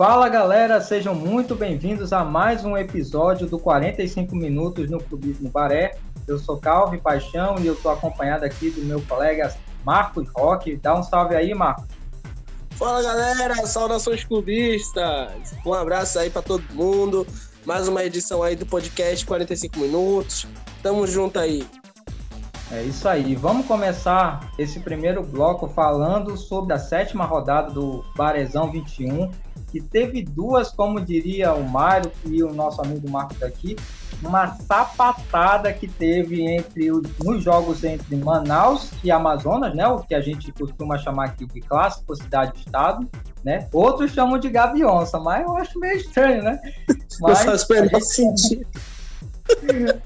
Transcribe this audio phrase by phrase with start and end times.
[0.00, 5.98] Fala galera, sejam muito bem-vindos a mais um episódio do 45 Minutos no Clubismo Baré.
[6.26, 10.74] Eu sou Calvi Paixão e eu estou acompanhado aqui do meu colega Marcos Roque.
[10.76, 11.84] Dá um salve aí, Marcos.
[12.70, 15.54] Fala galera, saudações clubistas.
[15.66, 17.26] Um abraço aí para todo mundo.
[17.66, 20.46] Mais uma edição aí do podcast 45 Minutos.
[20.82, 21.62] Tamo junto aí.
[22.72, 23.34] É isso aí.
[23.34, 29.30] Vamos começar esse primeiro bloco falando sobre a sétima rodada do Barezão 21
[29.70, 33.76] que teve duas, como diria o Mário e o nosso amigo Marcos aqui,
[34.22, 39.86] uma sapatada que teve entre os, nos jogos entre Manaus e Amazonas, né?
[39.86, 43.08] O que a gente costuma chamar aqui de clássico cidade-estado,
[43.44, 43.68] né?
[43.72, 46.60] Outros chamam de gavionça, mas eu acho meio estranho, né?
[47.20, 48.66] Mas, faz menor sentido.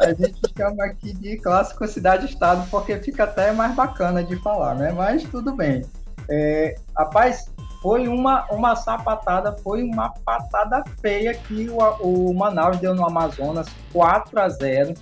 [0.01, 4.91] A gente chama aqui de clássico cidade-estado porque fica até mais bacana de falar, né?
[4.91, 5.85] Mas tudo bem.
[6.29, 7.52] É, rapaz,
[7.84, 13.66] foi uma, uma sapatada, foi uma patada feia que o, o Manaus deu no Amazonas
[13.93, 14.95] 4 a 0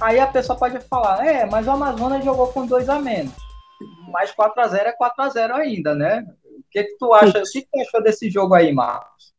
[0.00, 3.34] Aí a pessoa pode falar, é, mas o Amazonas jogou com dois a menos.
[4.10, 6.24] Mas 4 a 0 é 4 a 0 ainda, né?
[6.42, 7.40] O que, que tu acha?
[7.40, 9.34] O que, tu achou desse jogo aí, Marcos?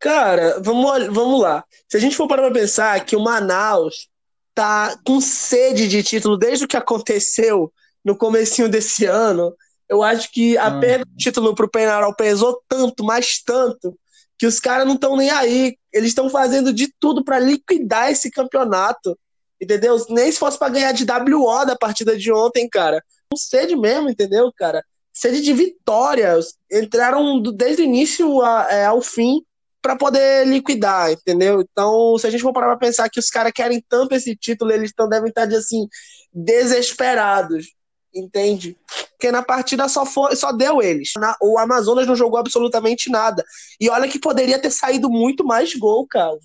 [0.00, 1.62] Cara, vamos, vamos lá.
[1.86, 4.08] Se a gente for parar pra pensar que o Manaus
[4.54, 7.70] tá com sede de título desde o que aconteceu
[8.02, 9.54] no comecinho desse ano,
[9.88, 10.80] eu acho que a hum.
[10.80, 13.96] perda do título pro Penarol pesou tanto, mas tanto,
[14.38, 15.76] que os caras não estão nem aí.
[15.92, 19.18] Eles estão fazendo de tudo para liquidar esse campeonato.
[19.60, 19.96] Entendeu?
[20.10, 23.02] Nem se fosse para ganhar de WO da partida de ontem, cara.
[23.30, 24.84] Com sede mesmo, entendeu, cara?
[25.12, 26.38] Sede de vitória.
[26.70, 29.42] Entraram desde o início é, ao fim
[29.80, 31.60] para poder liquidar, entendeu?
[31.60, 34.72] Então, se a gente for parar pra pensar que os caras querem tanto esse título,
[34.72, 35.86] eles tão, devem estar de, assim,
[36.32, 37.66] desesperados
[38.14, 38.76] entende?
[39.10, 41.12] Porque na partida só, foi, só deu eles.
[41.16, 43.44] Na, o Amazonas não jogou absolutamente nada.
[43.80, 46.36] E olha que poderia ter saído muito mais gol, cara.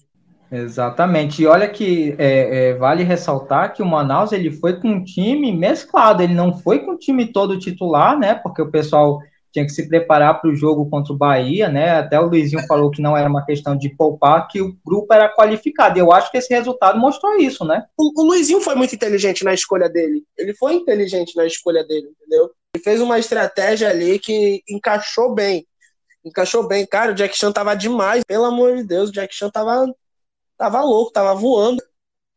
[0.51, 1.41] Exatamente.
[1.41, 5.51] E olha que é, é, vale ressaltar que o Manaus ele foi com um time
[5.51, 6.23] mesclado.
[6.23, 8.33] Ele não foi com o time todo titular, né?
[8.33, 9.19] Porque o pessoal
[9.51, 11.91] tinha que se preparar para o jogo contra o Bahia, né?
[11.91, 15.33] Até o Luizinho falou que não era uma questão de poupar, que o grupo era
[15.33, 15.97] qualificado.
[15.97, 17.85] Eu acho que esse resultado mostrou isso, né?
[17.97, 20.23] O, o Luizinho foi muito inteligente na escolha dele.
[20.37, 22.51] Ele foi inteligente na escolha dele, entendeu?
[22.75, 25.65] Ele fez uma estratégia ali que encaixou bem.
[26.23, 26.85] Encaixou bem.
[26.85, 28.23] Cara, o Jack Chan tava demais.
[28.27, 29.85] Pelo amor de Deus, o Jack Chan tava,
[30.57, 31.81] tava louco, tava voando.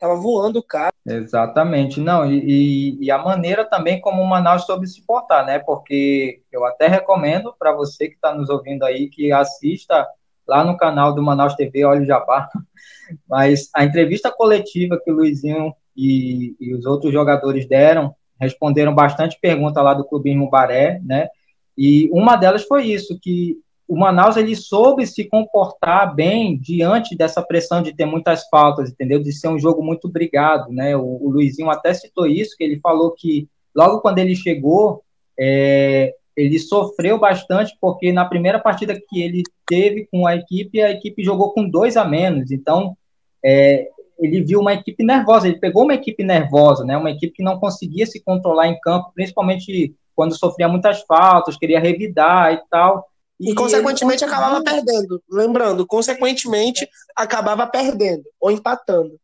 [0.03, 0.93] Tava voando o cara.
[1.07, 5.61] Exatamente, não, e, e, a maneira também como o Manaus soube se portar, né?
[5.61, 10.05] Porque eu até recomendo para você que está nos ouvindo aí que assista
[10.45, 12.49] lá no canal do Manaus TV, olha o Jabá.
[13.31, 19.39] Mas a entrevista coletiva que o Luizinho e, e os outros jogadores deram, responderam bastante
[19.41, 21.29] perguntas lá do Clubismo Baré, né?
[21.79, 23.57] E uma delas foi isso, que
[23.89, 29.21] o Manaus ele soube se comportar bem diante dessa pressão de ter muitas faltas, entendeu?
[29.21, 30.97] De ser um jogo muito brigado, né?
[30.97, 35.03] O, o Luizinho até citou isso, que ele falou que logo quando ele chegou,
[35.39, 40.91] é, ele sofreu bastante porque na primeira partida que ele teve com a equipe, a
[40.91, 42.97] equipe jogou com dois a menos, então
[43.45, 43.89] é,
[44.19, 46.97] ele viu uma equipe nervosa, ele pegou uma equipe nervosa, né?
[46.97, 51.81] Uma equipe que não conseguia se controlar em campo, principalmente quando sofria muitas faltas, queria
[51.81, 53.07] revidar e tal.
[53.41, 55.23] E, e consequentemente acabava perdendo.
[55.31, 59.19] Lembrando, consequentemente acabava perdendo ou empatando.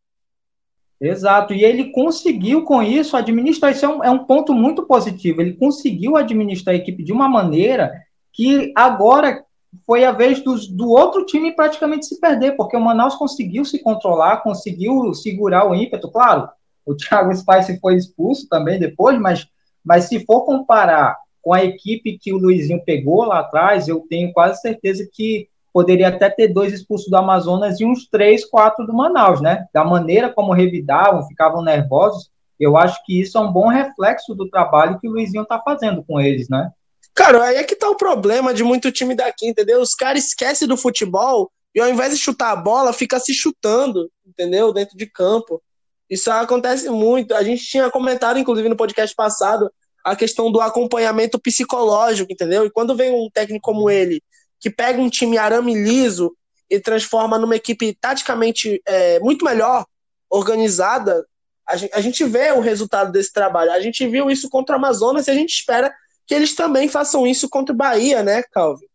[1.01, 3.71] Exato, e ele conseguiu com isso administrar.
[3.71, 5.41] Isso é um, é um ponto muito positivo.
[5.41, 7.93] Ele conseguiu administrar a equipe de uma maneira
[8.33, 9.45] que agora
[9.87, 13.79] foi a vez do, do outro time praticamente se perder, porque o Manaus conseguiu se
[13.79, 16.11] controlar, conseguiu segurar o ímpeto.
[16.11, 16.49] Claro,
[16.85, 19.47] o Thiago Spice foi expulso também depois, mas,
[19.85, 24.33] mas se for comparar com a equipe que o Luizinho pegou lá atrás, eu tenho
[24.33, 28.93] quase certeza que poderia até ter dois expulsos do Amazonas e uns três, quatro do
[28.93, 29.67] Manaus, né?
[29.73, 34.49] Da maneira como revidavam, ficavam nervosos, eu acho que isso é um bom reflexo do
[34.49, 36.71] trabalho que o Luizinho tá fazendo com eles, né?
[37.15, 39.81] Cara, aí é que tá o problema de muito time daqui, entendeu?
[39.81, 44.11] Os caras esquecem do futebol e ao invés de chutar a bola, fica se chutando,
[44.27, 44.73] entendeu?
[44.73, 45.63] Dentro de campo.
[46.09, 47.35] Isso acontece muito.
[47.35, 49.71] A gente tinha comentado, inclusive, no podcast passado,
[50.09, 52.65] a questão do acompanhamento psicológico, entendeu?
[52.65, 54.23] E quando vem um técnico como ele,
[54.59, 56.35] que pega um time arame liso
[56.71, 59.85] e transforma numa equipe taticamente é, muito melhor,
[60.31, 61.27] organizada,
[61.67, 63.71] a gente, a gente vê o resultado desse trabalho.
[63.73, 65.93] A gente viu isso contra o Amazonas e a gente espera
[66.27, 68.87] que eles também façam isso contra o Bahia, né, Calvin?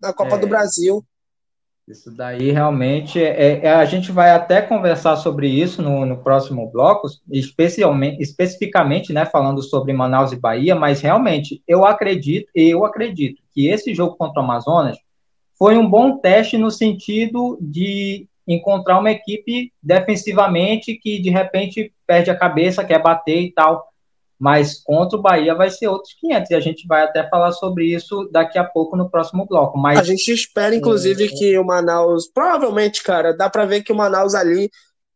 [0.00, 0.38] Na Copa é.
[0.38, 1.04] do Brasil.
[1.86, 6.70] Isso daí realmente é, é, a gente vai até conversar sobre isso no, no, próximo
[6.70, 13.42] bloco, especialmente, especificamente, né, falando sobre Manaus e Bahia, mas realmente eu acredito, eu acredito
[13.52, 14.96] que esse jogo contra o Amazonas
[15.58, 22.30] foi um bom teste no sentido de encontrar uma equipe defensivamente que de repente perde
[22.30, 23.91] a cabeça, quer bater e tal.
[24.42, 27.94] Mas contra o Bahia vai ser outros 500 e a gente vai até falar sobre
[27.94, 29.78] isso daqui a pouco no próximo bloco.
[29.78, 33.94] Mas a gente espera inclusive que o Manaus, provavelmente, cara, dá para ver que o
[33.94, 34.68] Manaus ali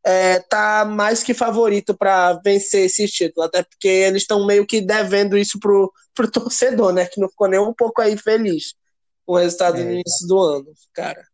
[0.05, 4.81] é, tá mais que favorito para vencer esse título, até porque eles estão meio que
[4.81, 7.06] devendo isso pro, pro torcedor, né?
[7.06, 8.75] Que não ficou nem um pouco aí feliz
[9.25, 9.82] com o resultado é.
[9.82, 11.26] no início do ano, cara.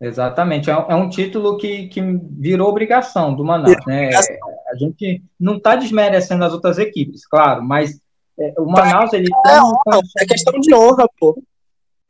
[0.00, 4.10] Exatamente, é, é um título que, que virou obrigação do Manaus, né?
[4.14, 7.98] A gente não está desmerecendo as outras equipes, claro, mas
[8.38, 11.40] é, o Manaus ele é, é questão de honra, pô.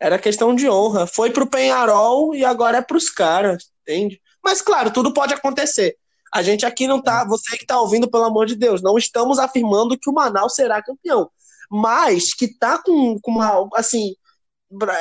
[0.00, 1.06] Era questão de honra.
[1.06, 4.20] Foi pro Penharol e agora é pros caras, entende?
[4.42, 5.96] Mas, claro, tudo pode acontecer.
[6.32, 7.24] A gente aqui não tá.
[7.24, 10.82] Você que tá ouvindo, pelo amor de Deus, não estamos afirmando que o Manaus será
[10.82, 11.30] campeão.
[11.70, 13.68] Mas que tá com, com uma.
[13.74, 14.14] Assim.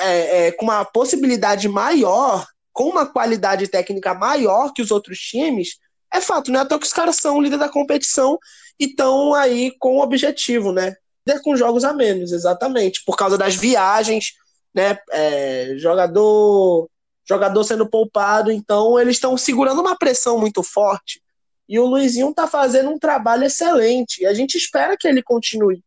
[0.01, 5.77] É, é, com uma possibilidade maior, com uma qualidade técnica maior que os outros times,
[6.13, 6.59] é fato, né?
[6.59, 8.37] Até que os caras são líder da competição
[8.79, 10.95] e estão aí com o objetivo, né?
[11.43, 13.03] Com jogos a menos, exatamente.
[13.05, 14.33] Por causa das viagens,
[14.73, 14.97] né?
[15.11, 16.89] É, jogador
[17.25, 21.21] jogador sendo poupado, então eles estão segurando uma pressão muito forte.
[21.69, 24.21] E o Luizinho está fazendo um trabalho excelente.
[24.21, 25.81] E a gente espera que ele continue.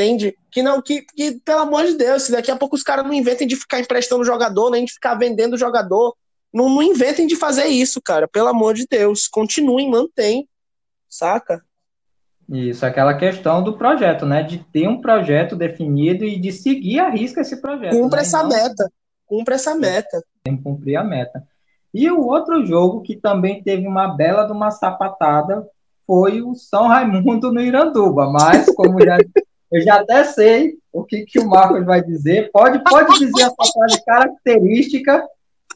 [0.00, 0.34] Entende?
[0.50, 3.12] Que não, que, que pelo amor de Deus, se daqui a pouco os caras não
[3.12, 6.14] inventem de ficar emprestando jogador, nem de ficar vendendo jogador.
[6.52, 8.26] Não, não inventem de fazer isso, cara.
[8.26, 9.28] Pelo amor de Deus.
[9.28, 10.48] Continuem, mantém.
[11.08, 11.62] Saca?
[12.48, 14.42] Isso, aquela questão do projeto, né?
[14.42, 17.92] De ter um projeto definido e de seguir a risca esse projeto.
[17.92, 18.22] Cumpra né?
[18.22, 18.90] essa meta.
[19.26, 21.42] Cumpra essa meta tem que cumprir a meta.
[21.92, 25.66] E o outro jogo que também teve uma bela de uma sapatada
[26.06, 29.18] foi o São Raimundo no Iranduba, mas como já,
[29.70, 33.64] eu já até sei o que, que o Marcos vai dizer, pode, pode dizer a
[33.64, 35.24] sua característica,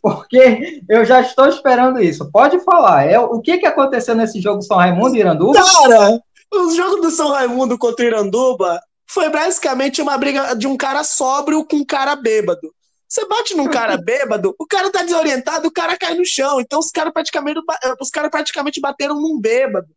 [0.03, 2.31] porque eu já estou esperando isso.
[2.31, 3.05] Pode falar.
[3.05, 5.55] É, o que, que aconteceu nesse jogo São Raimundo e Iranduba?
[5.55, 6.21] Cara,
[6.53, 11.05] o jogo do São Raimundo contra o Iranduba foi basicamente uma briga de um cara
[11.05, 12.75] sóbrio com um cara bêbado.
[13.09, 16.61] Você bate num cara bêbado, o cara tá desorientado, o cara cai no chão.
[16.61, 17.61] Então os caras praticamente,
[18.01, 19.89] os cara praticamente bateram num bêbado.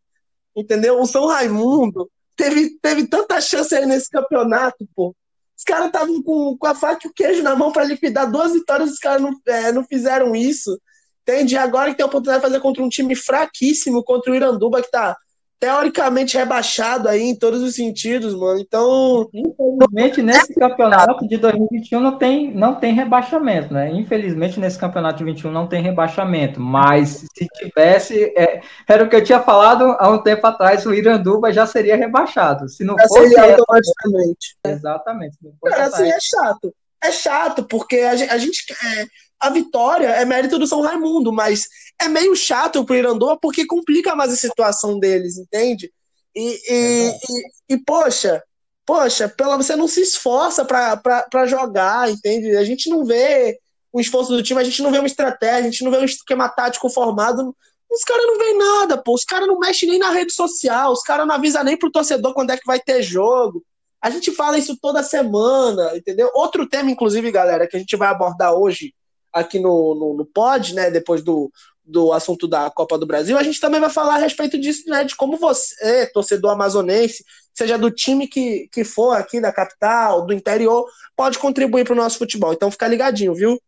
[0.56, 1.02] Entendeu?
[1.02, 5.14] O São Raimundo teve, teve tanta chance aí nesse campeonato, pô.
[5.58, 8.54] Os caras estavam com, com a faca e o queijo na mão para liquidar duas
[8.54, 10.80] vitórias, os caras não, é, não fizeram isso.
[11.24, 11.58] Entende?
[11.58, 14.92] Agora que tem a oportunidade de fazer contra um time fraquíssimo, contra o Iranduba, que
[14.92, 15.18] tá
[15.60, 18.60] teoricamente rebaixado aí em todos os sentidos, mano.
[18.60, 23.92] Então, infelizmente nesse campeonato de 2021 não tem não tem rebaixamento, né?
[23.92, 29.16] Infelizmente nesse campeonato de 21 não tem rebaixamento, mas se tivesse, é, era o que
[29.16, 32.70] eu tinha falado há um tempo atrás, o Iranduba já seria rebaixado.
[32.70, 34.58] Se não já fosse seria automaticamente.
[34.66, 35.38] Exatamente.
[35.66, 36.74] É, assim, é chato.
[37.04, 39.06] É chato porque a gente, a gente é,
[39.40, 41.68] a vitória é mérito do São Raimundo, mas
[42.00, 45.92] é meio chato pro Iranduba porque complica mais a situação deles, entende?
[46.36, 48.44] E, e, e, e poxa,
[48.86, 52.56] poxa, pela, você não se esforça para jogar, entende?
[52.56, 53.60] A gente não vê
[53.92, 56.06] o esforço do time, a gente não vê uma estratégia, a gente não vê um
[56.06, 57.56] esquema tático formado.
[57.90, 59.14] Os caras não veem nada, pô.
[59.14, 62.34] Os caras não mexem nem na rede social, os caras não avisam nem pro torcedor
[62.34, 63.64] quando é que vai ter jogo.
[64.02, 66.32] A gente fala isso toda semana, entendeu?
[66.34, 68.94] Outro tema, inclusive, galera, que a gente vai abordar hoje
[69.34, 70.92] aqui no, no, no pod, né?
[70.92, 71.52] Depois do,
[71.84, 75.04] do assunto da Copa do Brasil, a gente também vai falar a respeito disso, né?
[75.04, 80.34] De como você, torcedor amazonense, seja do time que, que for aqui da capital, do
[80.34, 82.54] interior, pode contribuir para o nosso futebol.
[82.54, 83.60] Então fica ligadinho, viu?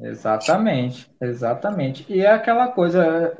[0.00, 2.06] Exatamente, exatamente.
[2.08, 3.36] E é aquela coisa,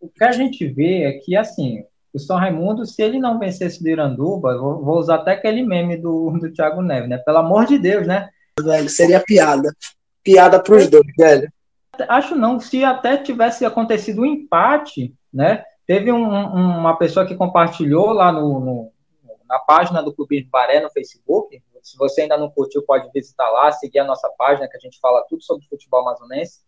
[0.00, 1.84] o que a gente vê é que, assim,
[2.16, 5.98] o São Raimundo, se ele não vencesse do Iranduba, vou, vou usar até aquele meme
[5.98, 7.18] do, do Thiago Neves, né?
[7.18, 8.30] Pelo amor de Deus, né?
[8.58, 9.70] Velho, seria piada.
[10.24, 11.52] Piada para os dois, velho.
[12.08, 15.62] Acho não, se até tivesse acontecido um empate, né?
[15.86, 18.92] Teve um, uma pessoa que compartilhou lá no, no,
[19.46, 21.62] na página do Clube Baré no Facebook.
[21.82, 24.98] Se você ainda não curtiu, pode visitar lá, seguir a nossa página, que a gente
[25.00, 26.60] fala tudo sobre futebol amazonense.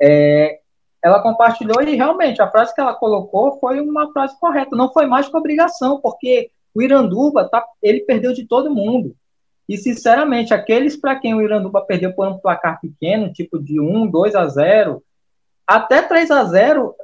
[0.00, 0.60] É,
[1.02, 4.76] ela compartilhou e realmente a frase que ela colocou foi uma frase correta.
[4.76, 9.14] Não foi mais que obrigação, porque o Iranduba tá, ele perdeu de todo mundo.
[9.68, 14.06] E, sinceramente, aqueles para quem o Iranduba perdeu por um placar pequeno, tipo de 1,
[14.06, 15.02] 2 a 0,
[15.66, 16.94] até 3 a 0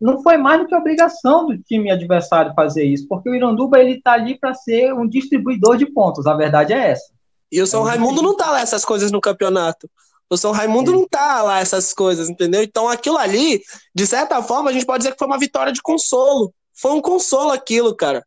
[0.00, 4.00] não foi mais do que obrigação do time adversário fazer isso, porque o Iranduba ele
[4.00, 7.12] tá ali para ser um distribuidor de pontos, a verdade é essa.
[7.50, 9.88] E o São Raimundo não tá lá essas coisas no campeonato.
[10.30, 12.62] O São Raimundo não tá lá essas coisas, entendeu?
[12.62, 13.60] Então aquilo ali,
[13.92, 16.54] de certa forma, a gente pode dizer que foi uma vitória de consolo.
[16.72, 18.24] Foi um consolo aquilo, cara.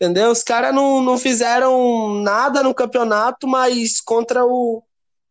[0.00, 0.30] Entendeu?
[0.30, 4.82] Os caras não, não fizeram nada no campeonato, mas contra o,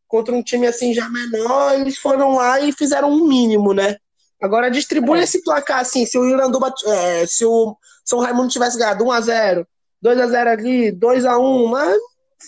[0.07, 3.97] contra um time assim já menor, eles foram lá e fizeram um mínimo, né?
[4.41, 5.23] Agora distribui é.
[5.23, 9.21] esse placar assim, se o Iranduba, é, se o São Raimundo tivesse ganhado 1 a
[9.21, 9.67] 0,
[10.01, 11.97] 2 a 0 ali, 2 a 1, mas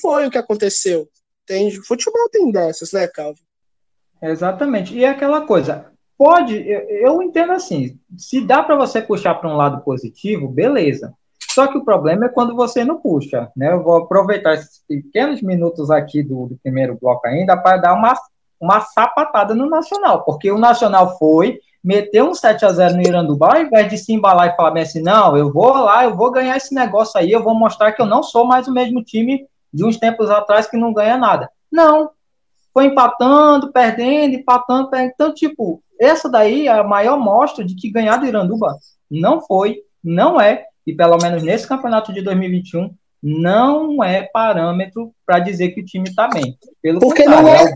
[0.01, 1.09] foi o que aconteceu.
[1.45, 3.46] Tem futebol tem dessas, né, Calvin?
[4.21, 4.95] Exatamente.
[4.95, 5.85] E é aquela coisa,
[6.17, 11.13] pode, eu, entendo assim, se dá para você puxar para um lado positivo, beleza.
[11.51, 13.71] Só que o problema é quando você não puxa, né?
[13.71, 18.13] Eu vou aproveitar esses pequenos minutos aqui do, do primeiro bloco ainda para dar uma,
[18.59, 23.55] uma sapatada no Nacional, porque o Nacional foi, meteu um 7 a 0 no Iranduba,
[23.55, 26.31] ao invés de se embalar e falar bem assim, não, eu vou lá, eu vou
[26.31, 29.45] ganhar esse negócio aí, eu vou mostrar que eu não sou mais o mesmo time
[29.73, 31.49] de uns tempos atrás que não ganha nada.
[31.71, 32.11] Não,
[32.77, 35.11] foi empatando, perdendo, empatando, perdendo.
[35.15, 38.77] Então, tipo, essa daí é a maior mostra de que ganhar do Iranduba
[39.09, 42.93] não foi, não é, e pelo menos nesse campeonato de 2021,
[43.23, 46.55] não é parâmetro para dizer que o time está bem.
[46.79, 47.73] Pelo Porque não é, é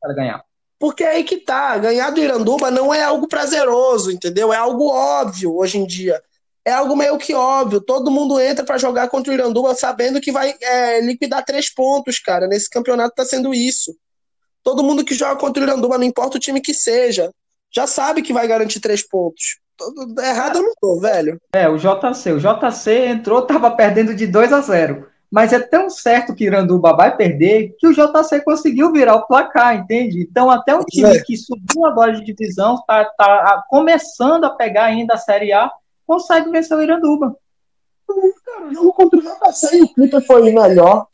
[0.00, 0.42] para ganhar.
[0.78, 4.54] Porque é aí que tá, ganhar do Iranduba não é algo prazeroso, entendeu?
[4.54, 6.18] É algo óbvio hoje em dia.
[6.64, 7.78] É algo meio que óbvio.
[7.78, 12.18] Todo mundo entra para jogar contra o Iranduba sabendo que vai é, liquidar três pontos,
[12.18, 12.46] cara.
[12.46, 13.94] Nesse campeonato tá sendo isso.
[14.62, 17.30] Todo mundo que joga contra o Iranduba, não importa o time que seja,
[17.72, 19.58] já sabe que vai garantir três pontos.
[20.18, 21.40] Errado eu não tô, velho.
[21.54, 22.32] É, o JC.
[22.32, 25.08] O JC entrou, tava perdendo de 2 a 0.
[25.30, 29.76] Mas é tão certo que Iranduba vai perder que o JC conseguiu virar o placar,
[29.76, 30.20] entende?
[30.20, 31.22] Então, até um time é.
[31.22, 35.70] que subiu agora de divisão, tá, tá começando a pegar ainda a Série A,
[36.04, 37.36] consegue vencer o Iranduba.
[38.44, 41.06] Cara, o jogo contra o JC o Clipper foi melhor.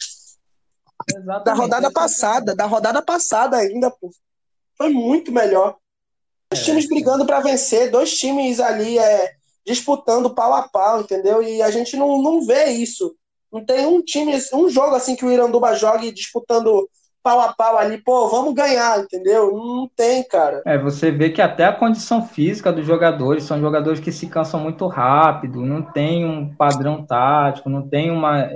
[1.15, 1.45] Exatamente.
[1.45, 4.11] Da rodada passada, da rodada passada ainda, pô.
[4.77, 5.77] Foi muito melhor.
[6.51, 9.33] Dois times brigando para vencer, dois times ali é,
[9.67, 11.43] disputando pau a pau, entendeu?
[11.43, 13.17] E a gente não, não vê isso.
[13.53, 16.89] Não tem um time, um jogo assim que o Iranduba jogue disputando
[17.27, 19.53] pau a pau ali, pô, vamos ganhar, entendeu?
[19.53, 20.63] Não tem, cara.
[20.65, 24.61] É, você vê que até a condição física dos jogadores são jogadores que se cansam
[24.61, 28.49] muito rápido, não tem um padrão tático, não tem uma.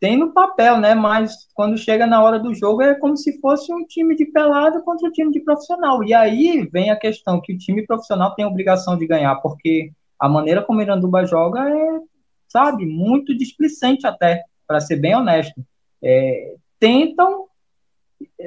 [0.00, 0.94] Tem no papel, né?
[0.94, 4.80] Mas quando chega na hora do jogo é como se fosse um time de pelada
[4.82, 6.04] contra um time de profissional.
[6.04, 9.92] E aí vem a questão que o time profissional tem a obrigação de ganhar, porque
[10.18, 12.00] a maneira como o Iranduba joga é,
[12.48, 15.60] sabe, muito displicente até, para ser bem honesto.
[16.02, 17.46] É, tentam,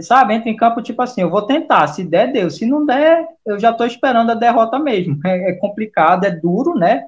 [0.01, 2.49] sabe, entra em campo tipo assim, eu vou tentar, se der, deu.
[2.49, 5.19] Se não der, eu já estou esperando a derrota mesmo.
[5.25, 7.05] É, é complicado, é duro, né?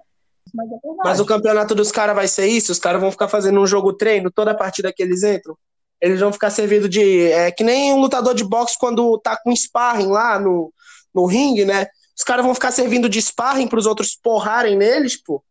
[0.54, 2.72] Mas é Mas o campeonato dos caras vai ser isso?
[2.72, 5.58] Os caras vão ficar fazendo um jogo treino toda a partida que eles entram?
[6.00, 7.32] Eles vão ficar servindo de.
[7.32, 10.72] É que nem um lutador de boxe quando tá com sparring lá no,
[11.14, 11.88] no ringue, né?
[12.16, 15.44] Os caras vão ficar servindo de sparring para os outros porrarem neles, pô.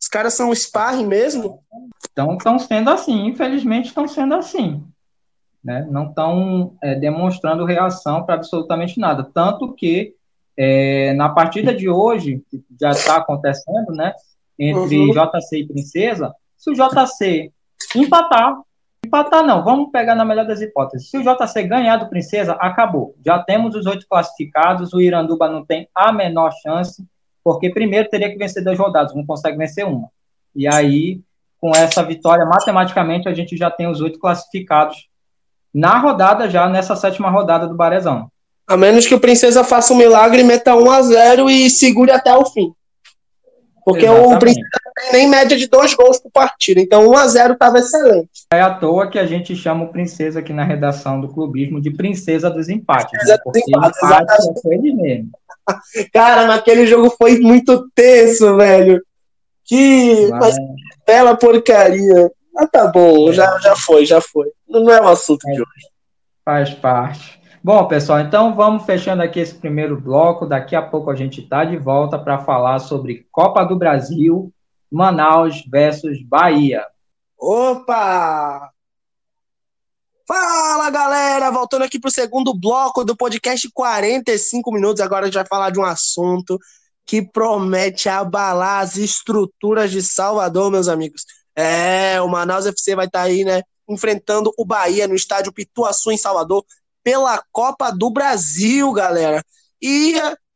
[0.00, 1.60] Os caras são sparring mesmo?
[2.10, 4.82] Então estão sendo assim, infelizmente estão sendo assim.
[5.62, 5.86] Né?
[5.90, 9.24] Não estão é, demonstrando reação para absolutamente nada.
[9.32, 10.14] Tanto que
[10.56, 14.12] é, na partida de hoje, que já está acontecendo, né?
[14.58, 15.10] Entre uhum.
[15.10, 17.52] JC e Princesa, se o JC
[17.96, 18.56] empatar,
[19.04, 21.10] empatar não, vamos pegar na melhor das hipóteses.
[21.10, 23.14] Se o JC ganhar do Princesa, acabou.
[23.24, 27.04] Já temos os oito classificados, o Iranduba não tem a menor chance,
[27.42, 30.08] porque primeiro teria que vencer duas rodadas, não consegue vencer uma.
[30.54, 31.20] E aí,
[31.60, 35.08] com essa vitória, matematicamente, a gente já tem os oito classificados
[35.72, 38.30] na rodada, já nessa sétima rodada do Barezão.
[38.66, 42.34] A menos que o Princesa faça um milagre, meta 1 a 0 e segure até
[42.34, 42.72] o fim.
[43.84, 44.34] Porque Exatamente.
[44.34, 46.80] o Princesa não tem nem média de dois gols por partida.
[46.80, 48.30] Então 1 a 0 estava excelente.
[48.50, 51.90] É à toa que a gente chama o Princesa aqui na redação do clubismo de
[51.90, 53.12] Princesa dos Empates.
[53.12, 53.18] Né?
[53.18, 53.40] Princesa né?
[53.44, 55.30] Porque empates, empate é ele mesmo.
[56.12, 59.02] Cara, naquele jogo foi muito tenso, velho.
[59.66, 60.56] Que mas,
[61.06, 62.30] bela porcaria.
[62.54, 63.32] Mas tá bom, é.
[63.32, 64.48] já, já foi, já foi.
[64.66, 65.52] Não é o assunto é.
[65.52, 65.88] de hoje.
[66.42, 67.43] Faz parte.
[67.64, 70.44] Bom, pessoal, então vamos fechando aqui esse primeiro bloco.
[70.44, 74.52] Daqui a pouco a gente está de volta para falar sobre Copa do Brasil,
[74.92, 76.86] Manaus versus Bahia.
[77.38, 78.70] Opa!
[80.28, 81.50] Fala, galera!
[81.50, 85.00] Voltando aqui para o segundo bloco do podcast 45 minutos.
[85.00, 86.58] Agora a gente vai falar de um assunto
[87.06, 91.24] que promete abalar as estruturas de Salvador, meus amigos.
[91.56, 93.62] É, o Manaus FC vai estar tá aí, né?
[93.88, 96.62] Enfrentando o Bahia no estádio Pituaçu, em Salvador
[97.04, 99.44] pela Copa do Brasil, galera.
[99.80, 100.14] E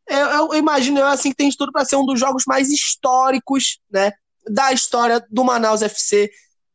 [0.08, 4.12] eu, eu imagino assim que tem tudo para ser um dos jogos mais históricos, né,
[4.48, 6.30] da história do Manaus FC.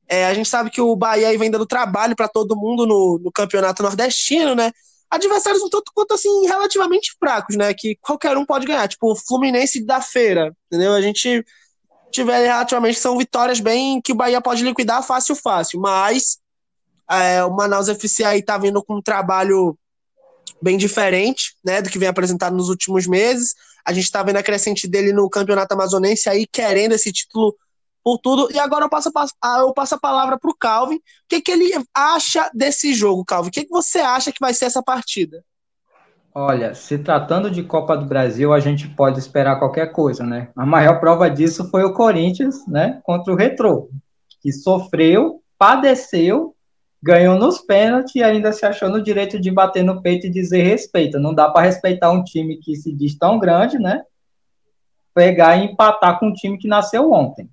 [0.08, 3.32] É, a gente sabe que o Bahia vem dando trabalho para todo mundo no, no,
[3.32, 4.72] campeonato nordestino, né?
[5.10, 7.74] Adversários um tanto quanto assim relativamente fracos, né?
[7.74, 10.94] Que qualquer um pode ganhar, tipo o Fluminense da Feira, entendeu?
[10.94, 11.44] A gente
[12.12, 16.38] tiver relativamente são vitórias bem que o Bahia pode liquidar fácil, fácil, mas
[17.10, 19.78] é, o Manaus FC aí tá vindo com um trabalho
[20.62, 23.54] bem diferente, né, do que vem apresentado nos últimos meses.
[23.86, 27.56] A gente está vendo a crescente dele no Campeonato Amazonense aí, querendo esse título
[28.04, 28.52] por tudo.
[28.52, 30.96] E agora eu passo, a, eu passo a palavra para o Calvin.
[30.96, 33.50] O que, que ele acha desse jogo, Calvin?
[33.50, 35.44] O que, que você acha que vai ser essa partida?
[36.36, 40.50] Olha, se tratando de Copa do Brasil, a gente pode esperar qualquer coisa, né?
[40.58, 43.90] A maior prova disso foi o Corinthians, né, contra o Retrô,
[44.42, 46.56] que sofreu, padeceu,
[47.04, 50.64] ganhou nos pênaltis e ainda se achou no direito de bater no peito e dizer
[50.64, 51.20] respeita.
[51.20, 54.04] Não dá para respeitar um time que se diz tão grande, né?
[55.14, 57.50] Pegar e empatar com um time que nasceu ontem.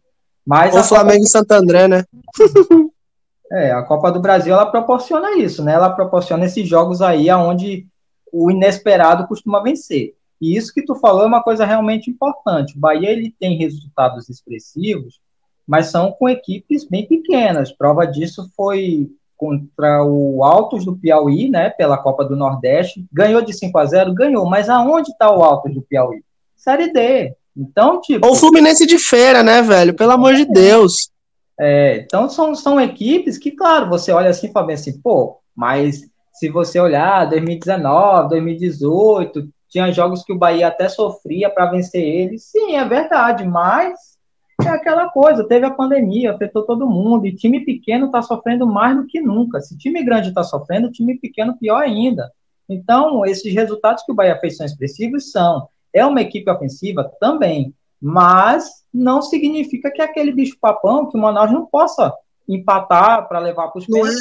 [0.46, 1.26] Mas o Flamengo Copa...
[1.26, 2.04] e Santo André, né?
[3.50, 5.72] é, a Copa do Brasil ela proporciona isso, né?
[5.72, 7.88] Ela proporciona esses jogos aí aonde
[8.32, 10.14] o inesperado costuma vencer.
[10.40, 12.76] E isso que tu falou é uma coisa realmente importante.
[12.76, 15.20] O Bahia ele tem resultados expressivos,
[15.66, 17.72] mas são com equipes bem pequenas.
[17.72, 23.06] Prova disso foi contra o Altos do Piauí, né, pela Copa do Nordeste.
[23.10, 26.22] Ganhou de 5 a 0, ganhou, mas aonde está o Altos do Piauí?
[26.54, 27.34] Série D.
[27.56, 28.26] Então, tipo.
[28.26, 29.94] Ou o Fluminense de feira, né, velho?
[29.94, 31.10] Pelo amor de Deus.
[31.58, 36.02] É, então são, são equipes que, claro, você olha assim e fala assim, pô, mas
[36.34, 42.44] se você olhar 2019, 2018, tinha jogos que o Bahia até sofria para vencer eles.
[42.44, 43.98] Sim, é verdade, mas
[44.68, 48.96] é aquela coisa, teve a pandemia, afetou todo mundo, e time pequeno está sofrendo mais
[48.96, 49.60] do que nunca.
[49.60, 52.30] Se time grande está sofrendo, time pequeno pior ainda.
[52.68, 55.68] Então, esses resultados que o Bahia fez são expressivos, são.
[55.92, 61.20] É uma equipe ofensiva também, mas não significa que é aquele bicho papão que o
[61.20, 62.12] Manaus não possa
[62.48, 64.20] empatar para levar para os pênaltis.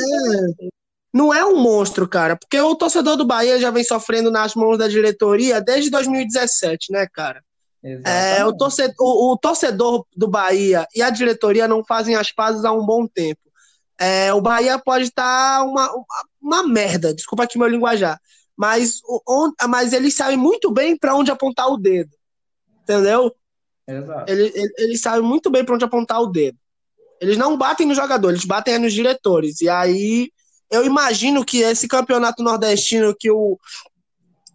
[0.61, 0.69] É
[1.13, 4.77] não é um monstro, cara, porque o torcedor do Bahia já vem sofrendo nas mãos
[4.77, 7.43] da diretoria desde 2017, né, cara?
[7.81, 12.65] É, o, torcedor, o, o, torcedor do Bahia e a diretoria não fazem as pazes
[12.65, 13.39] há um bom tempo.
[13.97, 15.89] É, o Bahia pode estar tá uma,
[16.41, 18.19] uma, merda, desculpa aqui meu linguajar,
[18.55, 22.11] mas, on, mas eles sabem muito bem para onde apontar o dedo,
[22.83, 23.33] entendeu?
[23.87, 24.31] Exato.
[24.31, 26.57] Ele, ele, eles sabem muito bem para onde apontar o dedo.
[27.21, 29.61] Eles não batem no jogador, eles batem nos diretores.
[29.61, 30.31] E aí
[30.71, 33.57] eu imagino que esse campeonato nordestino que o,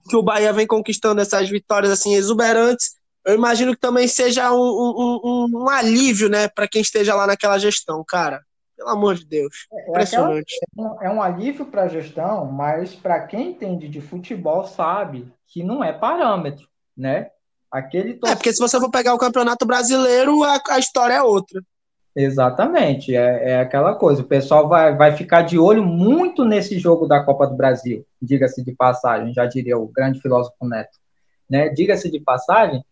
[0.09, 2.95] que o Bahia vem conquistando essas vitórias assim exuberantes,
[3.27, 7.27] eu imagino que também seja um, um, um, um alívio, né, para quem esteja lá
[7.27, 8.43] naquela gestão, cara.
[8.77, 10.55] Pelo amor de Deus, é, é impressionante.
[11.01, 15.63] É, é um alívio para a gestão, mas para quem entende de futebol sabe que
[15.63, 17.31] não é parâmetro, né?
[17.71, 21.61] Aquele É porque se você for pegar o Campeonato Brasileiro, a, a história é outra.
[22.17, 24.23] Exatamente, é, é aquela coisa.
[24.23, 28.63] O pessoal vai, vai ficar de olho muito nesse jogo da Copa do Brasil, diga-se
[28.63, 30.99] de passagem, já diria o grande filósofo Neto.
[31.51, 31.69] Né?
[31.71, 32.85] Diga-se de passagem,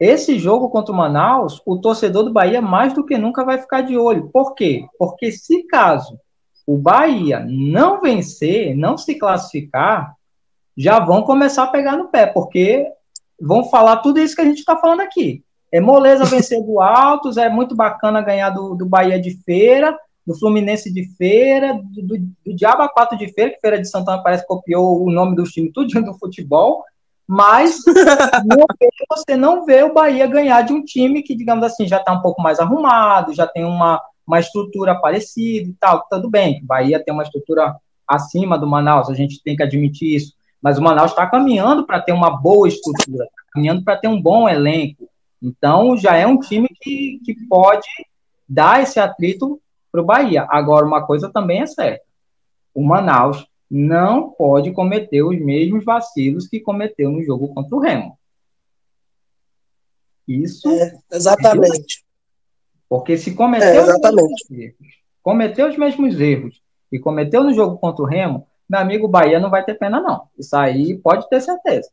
[0.00, 3.82] esse jogo contra o Manaus, o torcedor do Bahia mais do que nunca vai ficar
[3.82, 4.30] de olho.
[4.32, 4.86] Por quê?
[4.98, 6.18] Porque se caso
[6.66, 10.14] o Bahia não vencer, não se classificar,
[10.74, 12.86] já vão começar a pegar no pé, porque
[13.38, 15.44] vão falar tudo isso que a gente está falando aqui.
[15.70, 20.38] É moleza vencer do Altos, é muito bacana ganhar do, do Bahia de Feira, do
[20.38, 24.46] Fluminense de Feira, do, do, do Diaba 4 de Feira, que Feira de Santana parece
[24.46, 26.84] copiou o nome dos times tudo do futebol,
[27.30, 27.78] mas
[29.08, 32.20] você não vê o Bahia ganhar de um time que, digamos assim, já está um
[32.20, 37.02] pouco mais arrumado, já tem uma, uma estrutura parecida e tal, tudo bem, o Bahia
[37.02, 41.12] tem uma estrutura acima do Manaus, a gente tem que admitir isso, mas o Manaus
[41.12, 45.08] está caminhando para ter uma boa estrutura, tá caminhando para ter um bom elenco,
[45.42, 47.88] então, já é um time que, que pode
[48.48, 50.46] dar esse atrito para o Bahia.
[50.50, 52.04] Agora, uma coisa também é certa:
[52.74, 58.18] o Manaus não pode cometer os mesmos vacilos que cometeu no jogo contra o Remo.
[60.26, 60.68] Isso.
[60.68, 62.04] É, exatamente.
[62.88, 64.74] Porque se cometeu, é,
[65.22, 69.50] cometeu os mesmos erros e cometeu no jogo contra o Remo, meu amigo Bahia não
[69.50, 70.28] vai ter pena, não.
[70.36, 71.88] Isso aí pode ter certeza.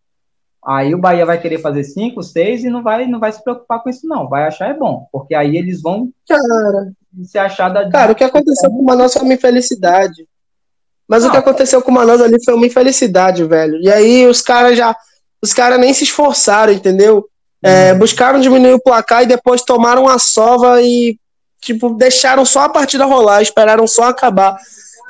[0.66, 3.82] Aí o Bahia vai querer fazer cinco, seis e não vai, não vai se preocupar
[3.82, 4.28] com isso, não.
[4.28, 6.92] Vai achar é bom, porque aí eles vão cara,
[7.24, 7.90] se achar da.
[7.90, 10.28] Cara, o que aconteceu com o uma infelicidade.
[11.08, 11.30] Mas não.
[11.30, 13.80] o que aconteceu com o Manaus ali foi uma infelicidade, velho.
[13.82, 14.96] E aí os caras já.
[15.42, 17.28] Os caras nem se esforçaram, entendeu?
[17.64, 18.00] É, uhum.
[18.00, 21.18] buscaram diminuir o placar e depois tomaram a sova e,
[21.62, 24.58] tipo, deixaram só a partida rolar, esperaram só acabar.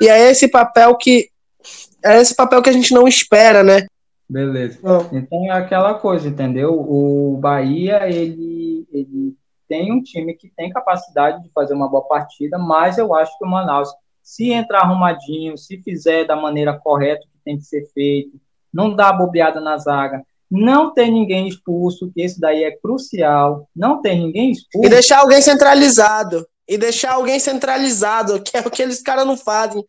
[0.00, 1.28] E é esse papel que.
[2.04, 3.86] É esse papel que a gente não espera, né?
[4.28, 4.78] Beleza.
[5.12, 6.74] Então é aquela coisa, entendeu?
[6.74, 9.34] O Bahia, ele, ele
[9.68, 13.44] tem um time que tem capacidade de fazer uma boa partida, mas eu acho que
[13.44, 13.88] o Manaus,
[14.28, 18.38] se entrar arrumadinho, se fizer da maneira correta que tem que ser feito,
[18.70, 24.02] não dá bobeada na zaga, não tem ninguém expulso, que esse daí é crucial, não
[24.02, 24.86] tem ninguém expulso.
[24.86, 26.46] E deixar alguém centralizado.
[26.68, 29.82] e deixar alguém centralizado, que é o que eles caras não fazem.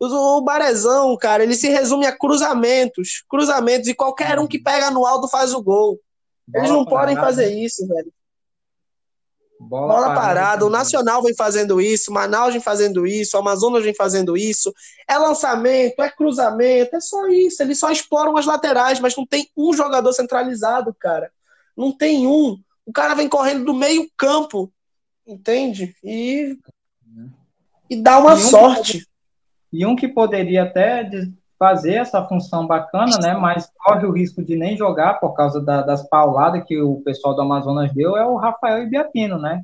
[0.00, 5.06] O Barezão, cara, ele se resume a cruzamentos, cruzamentos, e qualquer um que pega no
[5.06, 6.00] alto faz o gol.
[6.52, 8.12] Eles não podem fazer isso, velho.
[9.64, 10.20] Bola, Bola parada.
[10.20, 10.66] parada.
[10.66, 14.72] O Nacional vem fazendo isso, Manaus vem fazendo isso, o Amazonas vem fazendo isso.
[15.08, 17.62] É lançamento, é cruzamento, é só isso.
[17.62, 21.30] Eles só exploram as laterais, mas não tem um jogador centralizado, cara.
[21.76, 22.58] Não tem um.
[22.86, 24.70] O cara vem correndo do meio campo
[25.26, 25.94] entende?
[26.02, 26.58] E,
[27.88, 28.98] e dá uma e um sorte.
[28.98, 29.06] Que,
[29.72, 31.08] e um que poderia até
[31.58, 33.34] fazer essa função bacana, né?
[33.34, 37.34] Mas corre o risco de nem jogar por causa da, das pauladas que o pessoal
[37.34, 39.62] do Amazonas deu é o Rafael Ibiapino, né?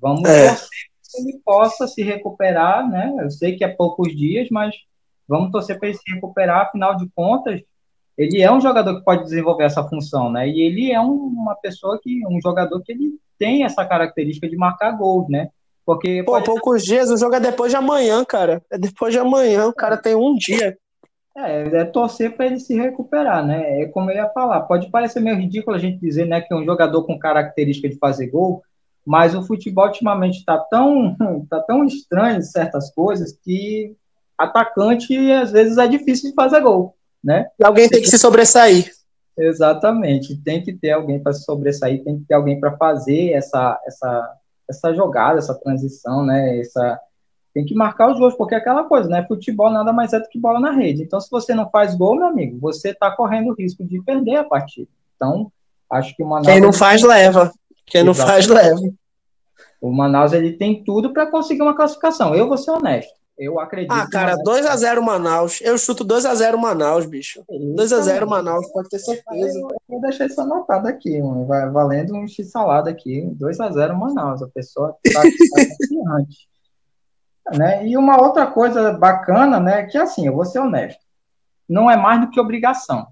[0.00, 0.48] Vamos é.
[0.48, 3.14] torcer que ele possa se recuperar, né?
[3.20, 4.74] Eu sei que é poucos dias, mas
[5.28, 7.60] vamos torcer para ele se recuperar, afinal de contas,
[8.16, 10.48] ele é um jogador que pode desenvolver essa função, né?
[10.48, 14.56] E ele é um, uma pessoa que, um jogador que ele tem essa característica de
[14.56, 15.48] marcar gols, né?
[15.84, 18.62] Porque Pô, poucos dias, o jogo é depois de amanhã, cara.
[18.70, 20.78] É depois de amanhã, o cara tem um dia.
[21.36, 23.82] É, é torcer para ele se recuperar, né?
[23.82, 24.60] É como eu ia falar.
[24.62, 27.98] Pode parecer meio ridículo a gente dizer, né, que é um jogador com característica de
[27.98, 28.62] fazer gol,
[29.04, 31.16] mas o futebol ultimamente está tão,
[31.50, 33.96] tá tão estranho certas coisas que
[34.38, 37.48] atacante às vezes é difícil de fazer gol, né?
[37.58, 38.90] E alguém tem que se sobressair.
[39.36, 40.36] Exatamente.
[40.36, 44.36] Tem que ter alguém para se sobressair, tem que ter alguém para fazer essa, essa,
[44.68, 46.60] essa jogada, essa transição, né?
[46.60, 47.00] Essa,
[47.54, 49.24] tem que marcar os gols, porque é aquela coisa, né?
[49.28, 51.04] Futebol nada mais é do que bola na rede.
[51.04, 54.36] Então, se você não faz gol, meu amigo, você está correndo o risco de perder
[54.36, 54.88] a partida.
[55.14, 55.52] Então,
[55.88, 56.48] acho que o Manaus.
[56.48, 57.52] Quem não faz, leva.
[57.86, 58.80] Quem não faz, leva.
[59.80, 62.34] O Manaus ele tem tudo para conseguir uma classificação.
[62.34, 63.12] Eu vou ser honesto.
[63.38, 63.92] Eu acredito.
[63.92, 65.60] Ah, cara, 2x0 Manaus.
[65.60, 67.44] Eu chuto 2x0 Manaus, bicho.
[67.48, 69.58] 2x0 Manaus, pode ter certeza.
[69.58, 71.46] Eu, vou deixar isso anotado aqui, mano.
[71.46, 73.28] Vai valendo um x-salada aqui.
[73.38, 74.42] 2x0 Manaus.
[74.42, 76.48] A pessoa tá, confiante.
[77.52, 77.86] Né?
[77.86, 79.84] E uma outra coisa bacana, né?
[79.84, 81.02] Que assim, eu vou ser honesto.
[81.68, 83.06] Não é mais do que obrigação.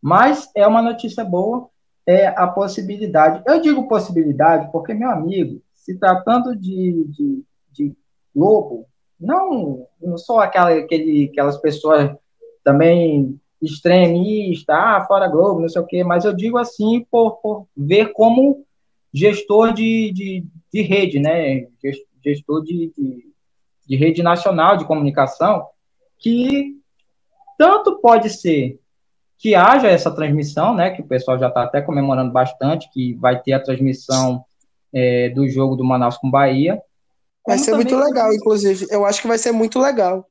[0.00, 1.68] Mas é uma notícia boa,
[2.06, 3.42] é a possibilidade.
[3.46, 7.96] Eu digo possibilidade porque, meu amigo, se tratando de, de, de
[8.34, 8.86] Globo,
[9.18, 12.14] não, não sou aquela, aquele, aquelas pessoas
[12.62, 17.66] também extremistas, ah, fora Globo, não sei o quê, mas eu digo assim por, por
[17.76, 18.64] ver como
[19.12, 21.66] gestor de, de, de rede, né?
[22.22, 23.32] Gestor de, de,
[23.86, 25.66] de rede nacional de comunicação,
[26.18, 26.74] que
[27.58, 28.80] tanto pode ser
[29.38, 30.90] que haja essa transmissão, né?
[30.90, 34.44] Que o pessoal já está até comemorando bastante, que vai ter a transmissão
[34.92, 36.80] é, do jogo do Manaus com Bahia,
[37.46, 38.86] Vai ser muito legal, inclusive.
[38.90, 40.28] Eu acho que vai ser muito legal.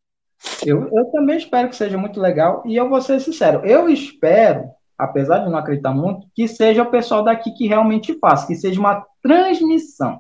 [0.66, 2.62] Eu, eu também espero que seja muito legal.
[2.66, 4.66] E eu vou ser sincero, eu espero,
[4.98, 8.80] apesar de não acreditar muito, que seja o pessoal daqui que realmente faça, que seja
[8.80, 10.20] uma transmissão.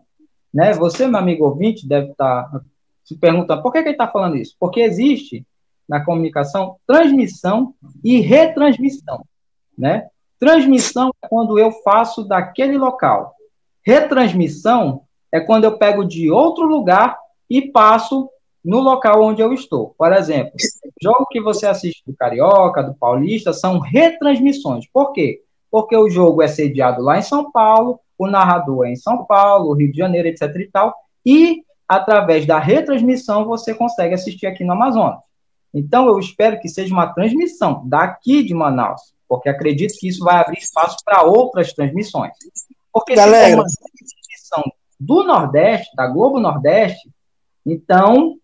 [0.53, 0.73] Né?
[0.73, 2.49] Você, meu amigo ouvinte, deve estar
[3.05, 4.55] se perguntando por que, que ele está falando isso?
[4.59, 5.45] Porque existe
[5.87, 9.23] na comunicação transmissão e retransmissão.
[9.77, 10.07] Né?
[10.39, 13.33] Transmissão é quando eu faço daquele local.
[13.83, 17.17] Retransmissão é quando eu pego de outro lugar
[17.49, 18.29] e passo
[18.63, 19.93] no local onde eu estou.
[19.95, 20.53] Por exemplo,
[20.99, 24.87] jogo que você assiste do Carioca, do Paulista, são retransmissões.
[24.91, 25.41] Por quê?
[25.69, 29.73] Porque o jogo é sediado lá em São Paulo, o narrador é em São Paulo,
[29.73, 34.73] Rio de Janeiro, etc e tal, e através da retransmissão você consegue assistir aqui no
[34.73, 35.19] Amazonas.
[35.73, 40.37] Então eu espero que seja uma transmissão daqui de Manaus, porque acredito que isso vai
[40.37, 42.33] abrir espaço para outras transmissões.
[42.91, 44.63] Porque Galera, se for uma transmissão
[44.99, 47.09] do Nordeste, da Globo Nordeste,
[47.65, 48.37] então,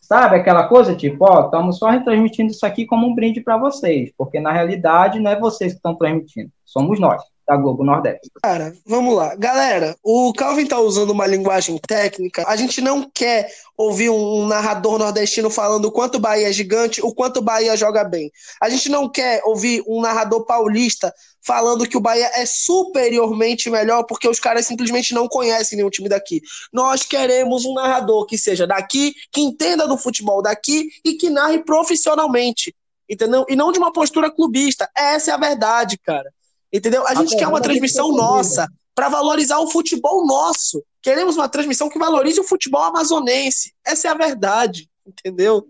[0.00, 4.10] sabe aquela coisa tipo, ó, estamos só retransmitindo isso aqui como um brinde para vocês,
[4.16, 8.30] porque na realidade não é vocês que estão transmitindo, somos nós da Globo Nordeste.
[8.42, 9.34] Cara, vamos lá.
[9.34, 12.44] Galera, o Calvin tá usando uma linguagem técnica.
[12.46, 17.00] A gente não quer ouvir um narrador nordestino falando o quanto o Bahia é gigante,
[17.02, 18.30] o quanto o Bahia joga bem.
[18.60, 21.12] A gente não quer ouvir um narrador paulista
[21.44, 26.08] falando que o Bahia é superiormente melhor porque os caras simplesmente não conhecem nenhum time
[26.08, 26.40] daqui.
[26.72, 31.58] Nós queremos um narrador que seja daqui, que entenda do futebol daqui e que narre
[31.58, 32.74] profissionalmente.
[33.10, 33.44] Entendeu?
[33.48, 34.88] E não de uma postura clubista.
[34.96, 36.32] Essa é a verdade, cara.
[36.72, 37.06] Entendeu?
[37.06, 40.82] A gente quer uma transmissão nossa para valorizar o futebol nosso.
[41.02, 43.74] Queremos uma transmissão que valorize o futebol amazonense.
[43.84, 45.66] Essa é a verdade, entendeu?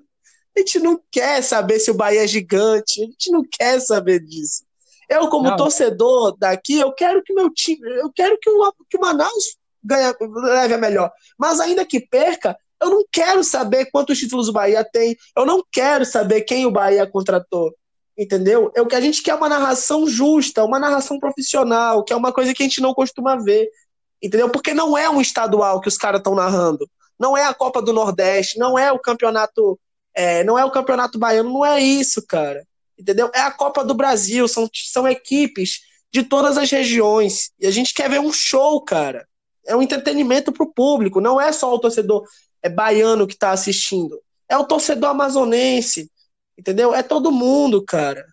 [0.57, 4.21] A gente não quer saber se o Bahia é gigante, a gente não quer saber
[4.21, 4.65] disso.
[5.09, 5.57] Eu, como não.
[5.57, 10.15] torcedor daqui, eu quero que meu time, eu quero que o, que o Manaus ganhe,
[10.21, 11.11] leve a melhor.
[11.39, 15.63] Mas ainda que perca, eu não quero saber quantos títulos o Bahia tem, eu não
[15.71, 17.75] quero saber quem o Bahia contratou.
[18.23, 18.71] Entendeu?
[18.77, 22.33] É o que a gente quer uma narração justa, uma narração profissional, que é uma
[22.33, 23.69] coisa que a gente não costuma ver.
[24.23, 24.49] Entendeu?
[24.49, 26.89] Porque não é um estadual que os caras estão narrando.
[27.19, 29.77] Não é a Copa do Nordeste, não é o campeonato.
[30.15, 32.65] É, não é o campeonato baiano, não é isso, cara.
[32.97, 33.29] Entendeu?
[33.35, 35.81] É a Copa do Brasil, são, são equipes
[36.13, 37.51] de todas as regiões.
[37.59, 39.27] E a gente quer ver um show, cara.
[39.67, 42.25] É um entretenimento pro público, não é só o torcedor
[42.63, 44.21] é baiano que tá assistindo.
[44.49, 46.09] É o torcedor amazonense,
[46.59, 46.95] entendeu?
[46.95, 48.25] É todo mundo, cara.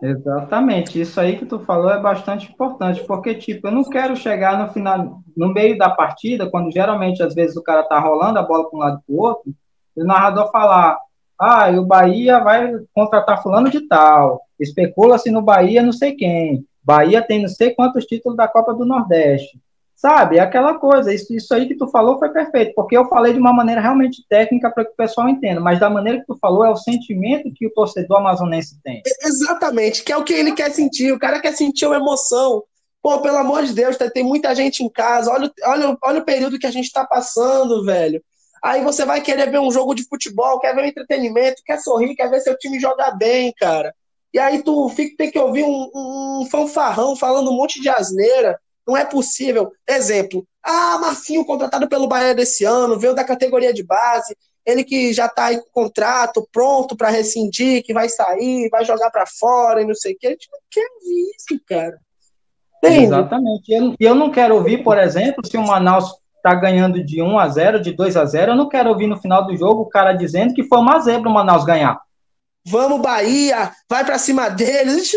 [0.00, 4.56] Exatamente, isso aí que tu falou é bastante importante, porque, tipo, eu não quero chegar
[4.56, 8.42] no final, no meio da partida, quando geralmente, às vezes, o cara tá rolando a
[8.42, 9.52] bola para um lado para outro,
[9.96, 10.96] e o narrador falar,
[11.40, 16.64] ah, e o Bahia vai contratar fulano de tal, especula-se no Bahia não sei quem,
[16.82, 19.60] Bahia tem não sei quantos títulos da Copa do Nordeste,
[19.98, 23.32] Sabe, é aquela coisa, isso, isso aí que tu falou foi perfeito, porque eu falei
[23.32, 26.38] de uma maneira realmente técnica para que o pessoal entenda, mas da maneira que tu
[26.40, 29.02] falou é o sentimento que o torcedor amazonense tem.
[29.20, 32.62] Exatamente, que é o que ele quer sentir, o cara quer sentir uma emoção.
[33.02, 36.60] Pô, pelo amor de Deus, tem muita gente em casa, olha, olha, olha o período
[36.60, 38.22] que a gente está passando, velho.
[38.62, 42.14] Aí você vai querer ver um jogo de futebol, quer ver um entretenimento, quer sorrir,
[42.14, 43.92] quer ver seu time jogar bem, cara.
[44.32, 48.56] E aí tu fica, tem que ouvir um, um fanfarrão falando um monte de asneira.
[48.88, 49.70] Não é possível.
[49.86, 55.12] Exemplo, ah, Marcinho contratado pelo Bahia desse ano, veio da categoria de base, ele que
[55.12, 59.86] já está em contrato, pronto para rescindir, que vai sair, vai jogar para fora e
[59.86, 60.26] não sei o que.
[60.26, 61.98] A gente não quer ouvir isso, cara.
[62.78, 63.04] Entende?
[63.04, 63.70] Exatamente.
[63.70, 67.38] E eu, eu não quero ouvir, por exemplo, se o Manaus está ganhando de 1
[67.38, 69.88] a 0 de 2 a 0 eu não quero ouvir no final do jogo o
[69.88, 72.00] cara dizendo que foi uma zebra o Manaus ganhar.
[72.66, 74.94] Vamos, Bahia, vai para cima deles.
[74.94, 75.16] A gente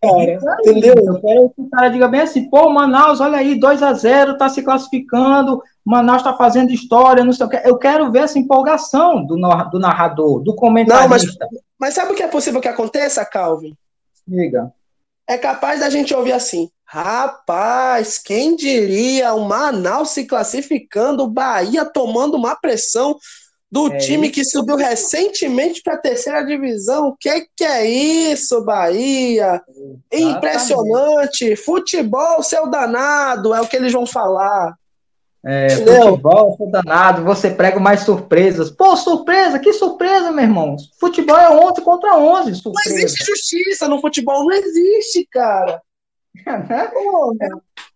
[0.00, 0.58] cara.
[0.60, 0.94] Entendeu?
[0.96, 4.38] Eu quero que o cara diga bem assim, pô, Manaus, olha aí, 2 a 0
[4.38, 7.60] tá se classificando, Manaus tá fazendo história, não sei o que.
[7.64, 9.36] Eu quero ver essa empolgação do,
[9.70, 11.06] do narrador, do comentarista.
[11.08, 13.76] Não, mas, mas sabe o que é possível que aconteça, Calvin?
[14.26, 14.72] Diga.
[15.26, 21.84] É capaz da gente ouvir assim, rapaz, quem diria o Manaus se classificando, o Bahia
[21.84, 23.16] tomando uma pressão,
[23.70, 24.34] do é time isso.
[24.34, 27.08] que subiu recentemente para a terceira divisão.
[27.08, 29.62] O que, que é isso, Bahia?
[29.68, 30.36] Exatamente.
[30.36, 31.56] Impressionante.
[31.56, 34.74] Futebol, seu danado, é o que eles vão falar.
[35.46, 38.70] É, futebol, seu danado, você prega mais surpresas.
[38.70, 39.58] Pô, surpresa?
[39.58, 40.76] Que surpresa, meu irmão?
[40.98, 42.56] Futebol é 11 contra 11.
[42.56, 42.90] Surpresa.
[42.90, 45.80] Não existe justiça no futebol, não existe, cara.
[46.46, 47.48] É, Pô, é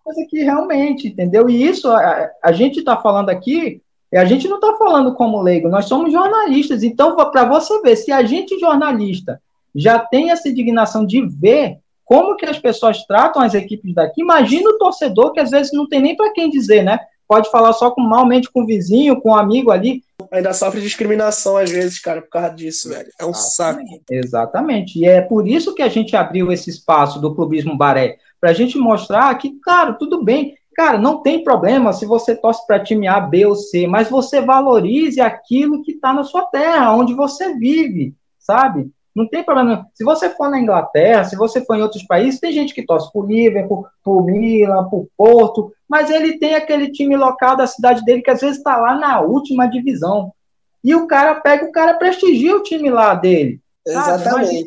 [0.02, 1.48] coisa que realmente, entendeu?
[1.48, 3.80] E isso, a, a gente está falando aqui
[4.14, 6.85] e a gente não está falando como leigo, nós somos jornalistas.
[6.85, 9.42] Então, para você ver, se a gente, jornalista,
[9.74, 14.70] já tem essa indignação de ver como que as pessoas tratam as equipes daqui, imagina
[14.70, 17.00] o torcedor que às vezes não tem nem para quem dizer, né?
[17.27, 20.05] Pode falar só com malmente com o vizinho, com o um amigo ali.
[20.31, 23.09] Ainda sofre discriminação às vezes, cara, por causa disso, velho.
[23.18, 23.90] É um Exatamente.
[23.90, 24.05] saco.
[24.12, 24.98] Exatamente.
[25.00, 28.55] E é por isso que a gente abriu esse espaço do Clubismo Baré, para a
[28.55, 33.06] gente mostrar que, claro, tudo bem, Cara, não tem problema se você torce para time
[33.06, 37.54] A, B ou C, mas você valorize aquilo que está na sua terra, onde você
[37.54, 38.90] vive, sabe?
[39.14, 39.87] Não tem problema.
[39.94, 43.12] Se você for na Inglaterra, se você for em outros países, tem gente que torce
[43.12, 48.22] por Liverpool, por Milan, por Porto, mas ele tem aquele time local da cidade dele
[48.22, 50.32] que às vezes está lá na última divisão.
[50.82, 53.60] E o cara pega, o cara prestigia o time lá dele.
[53.87, 54.66] Exatamente.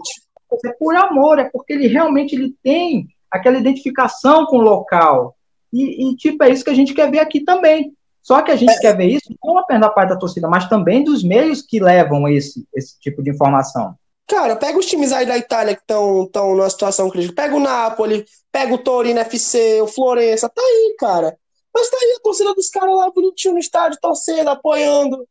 [0.50, 5.36] Mas é por amor, é porque ele realmente ele tem aquela identificação com o local.
[5.72, 7.94] E, e, tipo, é isso que a gente quer ver aqui também.
[8.22, 8.80] Só que a gente é.
[8.80, 12.28] quer ver isso não apenas da parte da torcida, mas também dos meios que levam
[12.28, 13.96] esse, esse tipo de informação.
[14.28, 17.42] Cara, pega os times aí da Itália que estão tão numa situação crítica.
[17.42, 20.50] Pega o Napoli, pega o Torino FC, o Florença.
[20.50, 21.38] Tá aí, cara.
[21.74, 25.26] Mas tá aí a torcida dos caras lá bonitinho no estádio, torcendo, apoiando.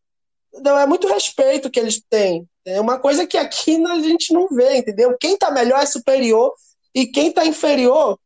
[0.65, 2.49] É muito respeito que eles têm.
[2.65, 5.15] É uma coisa que aqui a gente não vê, entendeu?
[5.21, 6.55] Quem tá melhor é superior
[6.95, 8.19] e quem tá inferior,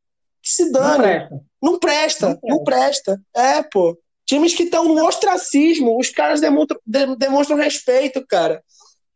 [0.42, 1.28] que se dane.
[1.62, 3.20] Não presta, não presta.
[3.34, 3.98] É, pô.
[4.26, 6.78] Times que estão no ostracismo, os caras demonstram,
[7.18, 8.62] demonstram respeito, cara.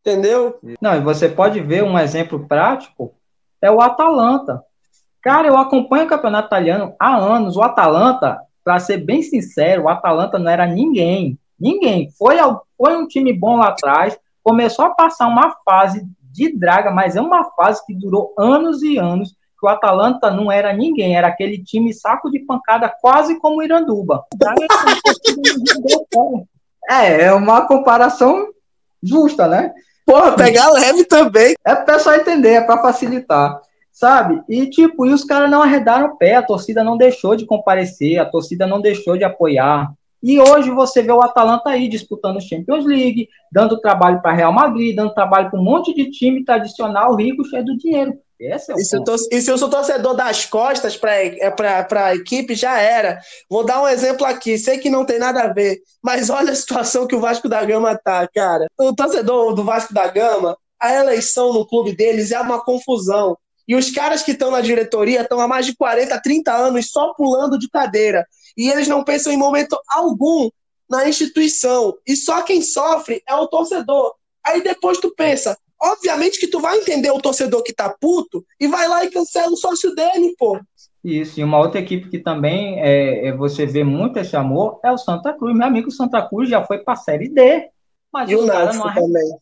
[0.01, 0.59] Entendeu?
[0.81, 3.15] Não, e você pode ver um exemplo prático,
[3.63, 4.63] é o Atalanta.
[5.23, 7.57] Cara, eu acompanho o campeonato italiano há anos.
[7.57, 11.39] O Atalanta, para ser bem sincero, o Atalanta não era ninguém.
[11.59, 12.11] Ninguém.
[12.19, 12.37] Foi,
[12.77, 17.21] foi um time bom lá atrás, começou a passar uma fase de draga, mas é
[17.21, 21.63] uma fase que durou anos e anos que o Atalanta não era ninguém, era aquele
[21.63, 24.25] time saco de pancada, quase como o Iranduba.
[26.87, 28.49] É, é uma comparação
[29.03, 29.73] justa, né?
[30.05, 31.55] Porra, pegar leve também.
[31.67, 33.59] É para pessoal entender, é para facilitar,
[33.91, 34.43] sabe?
[34.47, 38.19] E tipo, e os caras não arredaram o pé, a torcida não deixou de comparecer,
[38.19, 39.91] a torcida não deixou de apoiar.
[40.27, 44.97] E hoje você vê o Atalanta aí disputando Champions League, dando trabalho para Real Madrid,
[44.97, 48.15] dando trabalho para um monte de time tradicional, rico, cheio do dinheiro.
[48.41, 51.53] Esse é o e, se tô, e se eu sou torcedor das costas para é,
[51.99, 53.21] a equipe, já era.
[53.51, 56.57] Vou dar um exemplo aqui, sei que não tem nada a ver, mas olha a
[56.57, 58.67] situação que o Vasco da Gama tá, cara.
[58.81, 63.37] O torcedor do Vasco da Gama, a eleição no clube deles é uma confusão.
[63.69, 67.13] E os caras que estão na diretoria estão há mais de 40, 30 anos só
[67.13, 68.27] pulando de cadeira.
[68.57, 70.49] E eles não pensam em momento algum
[70.89, 71.97] na instituição.
[72.07, 74.15] E só quem sofre é o torcedor.
[74.45, 78.69] Aí depois tu pensa, obviamente que tu vai entender o torcedor que tá puto e
[78.69, 80.61] vai lá e cancela o sócio dele, pô.
[81.03, 84.91] Isso, e uma outra equipe que também é, é, você vê muito esse amor é
[84.91, 85.55] o Santa Cruz.
[85.55, 87.69] Meu amigo Santa Cruz já foi pra Série D.
[88.11, 89.39] Mas e o Náutico também.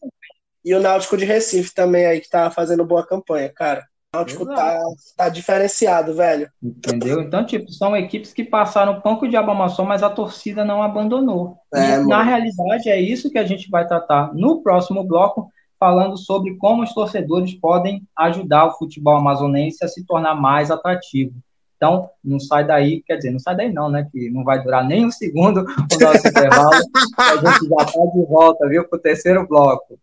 [0.64, 3.86] E o Náutico de Recife também aí, que tá fazendo boa campanha, cara.
[4.14, 4.78] O Náutico tá,
[5.16, 6.46] tá diferenciado, velho.
[6.62, 7.22] Entendeu?
[7.22, 11.56] Então, tipo, são equipes que passaram pouco de abamação, mas a torcida não abandonou.
[11.72, 16.18] É, e, na realidade, é isso que a gente vai tratar no próximo bloco, falando
[16.18, 21.32] sobre como os torcedores podem ajudar o futebol amazonense a se tornar mais atrativo.
[21.78, 24.06] Então, não sai daí, quer dizer, não sai daí não, né?
[24.12, 26.70] Que não vai durar nem um segundo o nosso intervalo.
[27.16, 29.98] A gente já está de volta, viu, para o terceiro bloco.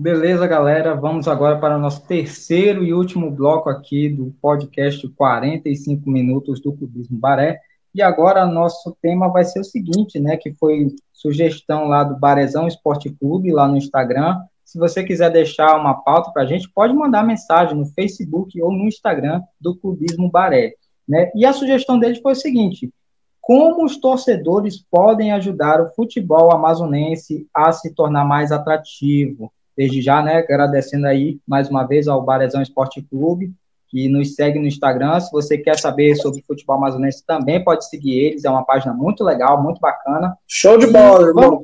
[0.00, 0.94] Beleza, galera.
[0.94, 6.72] Vamos agora para o nosso terceiro e último bloco aqui do podcast 45 Minutos do
[6.72, 7.60] Clubismo Baré.
[7.94, 10.38] E agora nosso tema vai ser o seguinte, né?
[10.38, 14.38] Que foi sugestão lá do Barezão Esporte Clube, lá no Instagram.
[14.64, 18.72] Se você quiser deixar uma pauta para a gente, pode mandar mensagem no Facebook ou
[18.72, 20.76] no Instagram do Clubismo Baré.
[21.06, 21.30] Né?
[21.34, 22.90] E a sugestão deles foi o seguinte:
[23.38, 29.52] como os torcedores podem ajudar o futebol amazonense a se tornar mais atrativo?
[29.80, 33.50] Desde já, né, agradecendo aí mais uma vez ao Barezão Esporte Clube,
[33.88, 35.18] que nos segue no Instagram.
[35.18, 38.44] Se você quer saber sobre futebol amazonense, também pode seguir eles.
[38.44, 40.36] É uma página muito legal, muito bacana.
[40.46, 41.62] Show de bola, irmão.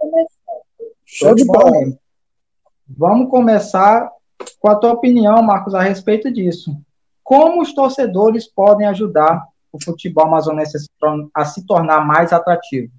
[1.04, 1.70] Show, de bola.
[1.70, 1.98] bola.
[2.88, 4.10] Vamos começar
[4.60, 6.74] com a tua opinião, Marcos, a respeito disso.
[7.22, 10.78] Como os torcedores podem ajudar o futebol amazonense
[11.34, 12.90] a se tornar mais atrativo?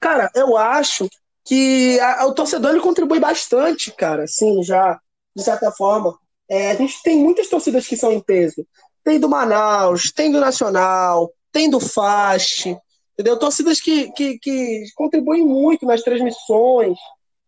[0.00, 1.08] Cara, eu acho
[1.44, 4.98] que a, o torcedor ele contribui bastante, cara, assim, já,
[5.36, 6.18] de certa forma.
[6.48, 8.66] É, a gente tem muitas torcidas que são em peso.
[9.02, 12.76] Tem do Manaus, tem do Nacional, tem do FAST,
[13.12, 13.38] entendeu?
[13.38, 16.96] Torcidas que, que, que contribuem muito nas transmissões,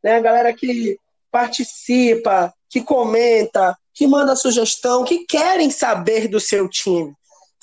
[0.02, 0.16] né?
[0.16, 0.98] A galera que
[1.30, 7.14] participa, que comenta, que manda sugestão, que querem saber do seu time.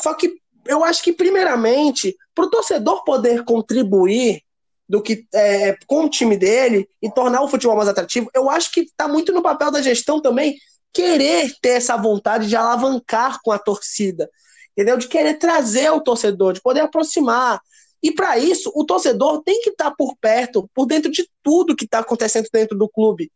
[0.01, 0.33] Só que
[0.65, 4.41] eu acho que, primeiramente, para o torcedor poder contribuir
[4.87, 8.71] do que é, com o time dele e tornar o futebol mais atrativo, eu acho
[8.71, 10.57] que está muito no papel da gestão também
[10.93, 14.29] querer ter essa vontade de alavancar com a torcida,
[14.71, 14.97] entendeu?
[14.97, 17.59] De querer trazer o torcedor, de poder aproximar.
[18.01, 21.75] E para isso, o torcedor tem que estar tá por perto, por dentro de tudo
[21.75, 23.31] que está acontecendo dentro do clube,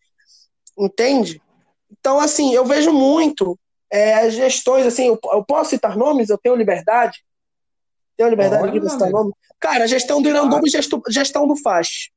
[0.78, 1.42] entende?
[1.90, 3.58] Então, assim, eu vejo muito
[3.90, 7.24] é, gestões, assim, eu, eu posso citar nomes, eu tenho liberdade,
[8.18, 9.32] tenho liberdade Olha, de citar nome.
[9.60, 12.12] Cara, a gestão do Iranduba e gestão, gestão do Fast.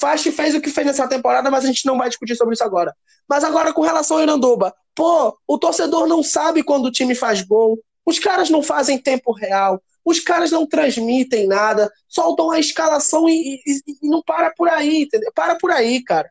[0.00, 2.64] Fast fez o que fez nessa temporada, mas a gente não vai discutir sobre isso
[2.64, 2.94] agora.
[3.28, 7.42] Mas agora com relação ao Iranduba, pô, o torcedor não sabe quando o time faz
[7.42, 13.28] gol, os caras não fazem tempo real, os caras não transmitem nada, soltam a escalação
[13.28, 15.30] e, e, e não para por aí, entendeu?
[15.34, 16.30] Para por aí, cara.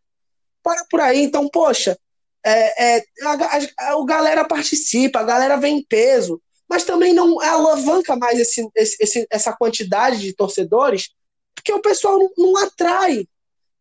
[0.64, 1.22] Para por aí.
[1.22, 1.98] Então, poxa,
[2.44, 7.40] é, é, a, a, a, galera participa, a galera vem em peso mas também não
[7.40, 11.10] alavanca mais esse, esse, essa quantidade de torcedores,
[11.56, 13.28] porque o pessoal não, não, atrai,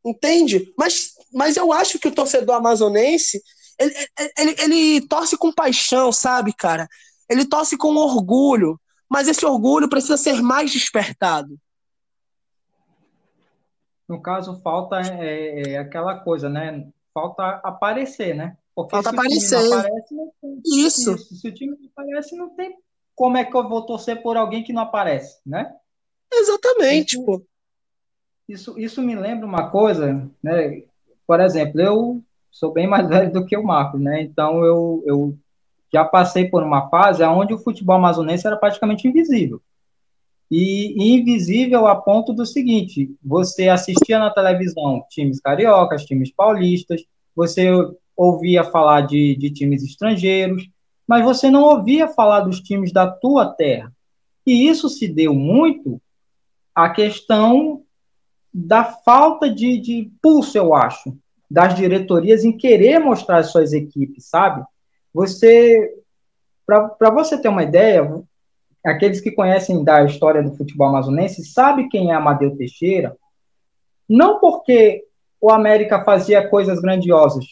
[0.05, 0.73] entende?
[0.79, 3.43] Mas, mas eu acho que o torcedor amazonense,
[3.79, 3.95] ele,
[4.39, 6.89] ele, ele torce com paixão, sabe, cara?
[7.29, 11.59] Ele torce com orgulho, mas esse orgulho precisa ser mais despertado.
[14.09, 16.89] No caso, falta é, é aquela coisa, né?
[17.13, 18.57] Falta aparecer, né?
[18.77, 19.57] Porque Falta se aparecer.
[19.57, 21.15] O aparece, não tem, isso.
[21.15, 21.35] isso.
[21.35, 22.77] Se o time não aparece, não tem
[23.15, 25.75] como é que eu vou torcer por alguém que não aparece, né?
[26.31, 27.43] Exatamente, pô.
[28.47, 30.83] Isso, isso me lembra uma coisa, né?
[31.27, 34.21] Por exemplo, eu sou bem mais velho do que o Marcos, né?
[34.21, 35.39] Então eu, eu
[35.91, 39.63] já passei por uma fase onde o futebol amazonense era praticamente invisível.
[40.51, 47.03] E invisível a ponto do seguinte: você assistia na televisão times cariocas, times paulistas,
[47.35, 47.71] você
[48.17, 50.69] ouvia falar de, de times estrangeiros,
[51.07, 53.93] mas você não ouvia falar dos times da tua terra.
[54.47, 56.01] E isso se deu muito
[56.75, 57.83] à questão
[58.53, 61.17] da falta de, de pulso, eu acho,
[61.51, 64.65] das diretorias em querer mostrar as suas equipes, sabe?
[65.13, 65.95] Você,
[66.67, 68.23] para você ter uma ideia,
[68.85, 73.17] aqueles que conhecem da história do futebol amazonense, sabe quem é Amadeu Teixeira,
[74.09, 75.05] não porque
[75.41, 77.45] o América fazia coisas grandiosas,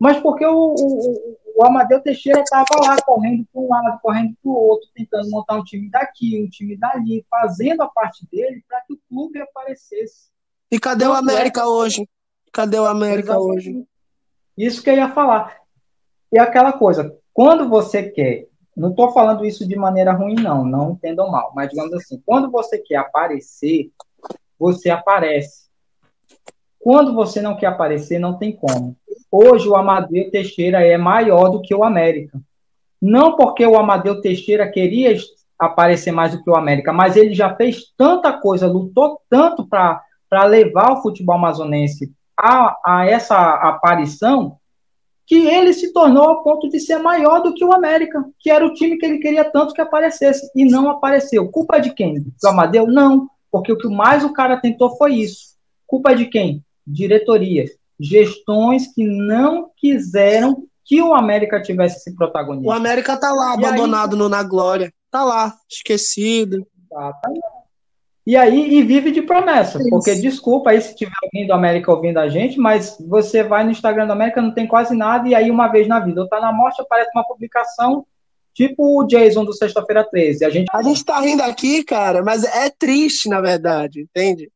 [0.00, 4.50] mas porque o, o, o Amadeu Teixeira estava lá correndo para um lado, correndo para
[4.50, 8.80] o outro, tentando montar um time daqui, um time dali, fazendo a parte dele para
[8.80, 10.30] que o clube aparecesse.
[10.72, 12.08] E cadê o América hoje?
[12.50, 13.86] Cadê o América hoje?
[14.56, 15.58] Isso que eu ia falar.
[16.32, 20.92] E aquela coisa, quando você quer, não estou falando isso de maneira ruim, não, não
[20.92, 23.90] entendam mal, mas digamos assim, quando você quer aparecer,
[24.58, 25.68] você aparece.
[26.78, 28.96] Quando você não quer aparecer, não tem como.
[29.30, 32.40] Hoje o Amadeu Teixeira é maior do que o América.
[33.00, 35.16] Não porque o Amadeu Teixeira queria
[35.58, 40.44] aparecer mais do que o América, mas ele já fez tanta coisa, lutou tanto para
[40.46, 44.56] levar o futebol amazonense a, a essa aparição,
[45.26, 48.66] que ele se tornou ao ponto de ser maior do que o América, que era
[48.66, 51.48] o time que ele queria tanto que aparecesse, e não apareceu.
[51.48, 52.14] Culpa de quem?
[52.14, 52.86] Do Amadeu?
[52.86, 55.56] Não, porque o que mais o cara tentou foi isso.
[55.86, 56.64] Culpa de quem?
[56.84, 62.68] Diretorias gestões que não quiseram que o América tivesse esse protagonismo.
[62.68, 64.92] O América tá lá, abandonado aí, no Na Glória.
[65.10, 66.66] Tá lá, esquecido.
[68.26, 69.78] E aí, e vive de promessa.
[69.78, 69.88] Isso.
[69.90, 73.70] Porque, desculpa aí se tiver alguém do América ouvindo a gente, mas você vai no
[73.70, 76.40] Instagram do América, não tem quase nada, e aí uma vez na vida, ou tá
[76.40, 78.04] na mostra, aparece uma publicação
[78.52, 80.44] tipo o Jason do Sexta-feira 13.
[80.44, 80.66] A gente...
[80.72, 84.50] a gente tá rindo aqui, cara, mas é triste, na verdade, entende?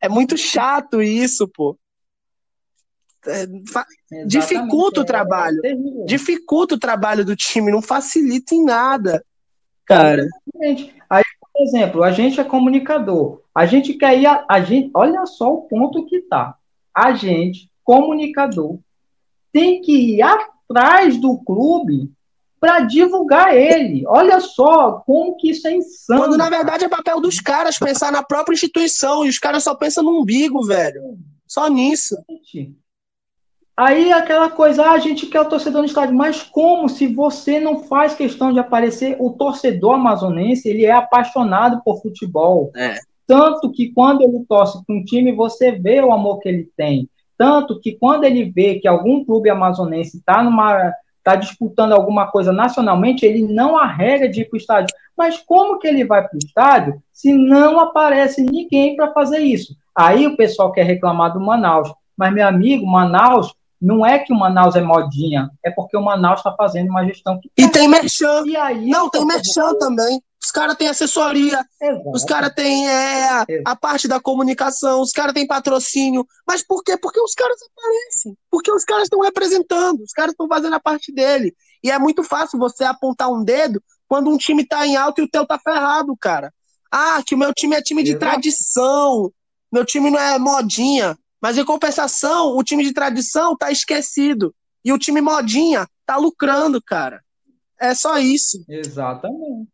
[0.00, 1.76] É muito chato isso, pô.
[3.26, 3.46] É,
[4.26, 5.60] dificulta o é, trabalho.
[5.64, 5.74] É
[6.06, 9.24] dificulta o trabalho do time, não facilita em nada.
[9.84, 10.22] Cara.
[10.22, 10.94] Exatamente.
[11.08, 13.42] Aí, por exemplo, a gente é comunicador.
[13.54, 14.26] A gente quer ir.
[14.26, 16.54] A, a gente, olha só o ponto que tá.
[16.94, 18.78] A gente, comunicador,
[19.52, 22.10] tem que ir atrás do clube
[22.60, 24.04] para divulgar ele.
[24.06, 26.20] Olha só como que isso é insano.
[26.20, 29.74] Quando na verdade é papel dos caras pensar na própria instituição e os caras só
[29.74, 31.18] pensam no umbigo, velho.
[31.46, 32.16] Só nisso.
[33.78, 37.60] Aí aquela coisa, ah, a gente quer o torcedor no estádio, mas como se você
[37.60, 39.16] não faz questão de aparecer?
[39.20, 42.72] O torcedor amazonense, ele é apaixonado por futebol.
[42.74, 42.96] É.
[43.24, 47.08] Tanto que quando ele torce para um time, você vê o amor que ele tem.
[47.36, 52.52] Tanto que quando ele vê que algum clube amazonense está numa está disputando alguma coisa
[52.52, 54.96] nacionalmente, ele não arrega de ir para o estádio.
[55.16, 59.76] Mas como que ele vai para o estádio se não aparece ninguém para fazer isso?
[59.94, 61.92] Aí o pessoal quer reclamar do Manaus.
[62.16, 66.40] Mas, meu amigo, Manaus não é que o Manaus é modinha, é porque o Manaus
[66.40, 67.50] está fazendo uma gestão que.
[67.56, 68.44] E tem merchan.
[68.46, 70.20] E aí, não, tem merchan também.
[70.42, 72.10] Os caras têm assessoria, Exato.
[72.10, 76.26] os caras têm é, a parte da comunicação, os caras têm patrocínio.
[76.46, 76.96] Mas por quê?
[76.96, 78.36] Porque os caras aparecem.
[78.50, 81.54] Porque os caras estão representando, os caras estão fazendo a parte dele.
[81.82, 85.24] E é muito fácil você apontar um dedo quando um time tá em alta e
[85.24, 86.52] o teu tá ferrado, cara.
[86.90, 88.24] Ah, que o meu time é time de Exato.
[88.24, 89.30] tradição.
[89.70, 91.18] Meu time não é modinha.
[91.40, 94.54] Mas em compensação, o time de tradição tá esquecido.
[94.84, 97.20] E o time modinha tá lucrando, cara.
[97.80, 98.64] É só isso.
[98.68, 99.68] Exatamente.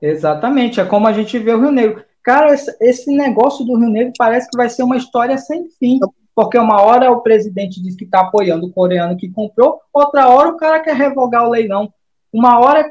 [0.00, 0.80] Exatamente.
[0.80, 2.04] É como a gente vê o Rio Negro.
[2.22, 5.98] Cara, esse negócio do Rio Negro parece que vai ser uma história sem fim.
[6.34, 10.48] Porque uma hora o presidente diz que está apoiando o coreano que comprou, outra hora
[10.48, 11.92] o cara quer revogar o leilão.
[12.32, 12.90] Uma hora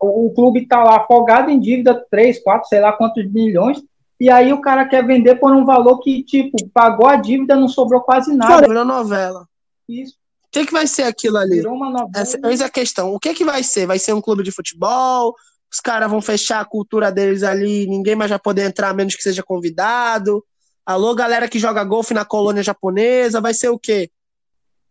[0.00, 3.82] o clube está lá afogado em dívida, 3, 4, sei lá quantos milhões,
[4.18, 7.68] e aí o cara quer vender por um valor que, tipo, pagou a dívida, não
[7.68, 8.66] sobrou quase nada.
[8.66, 9.46] Virou novela.
[9.88, 10.14] Isso.
[10.46, 11.56] O que, que vai ser aquilo ali?
[11.56, 12.10] Virou uma novela.
[12.16, 13.12] Essa, essa é a questão.
[13.12, 13.86] O que, que vai ser?
[13.86, 15.34] Vai ser um clube de futebol?
[15.70, 19.14] Os caras vão fechar a cultura deles ali, ninguém mais vai poder entrar, a menos
[19.14, 20.42] que seja convidado.
[20.86, 24.10] Alô, galera que joga golfe na colônia japonesa, vai ser o quê?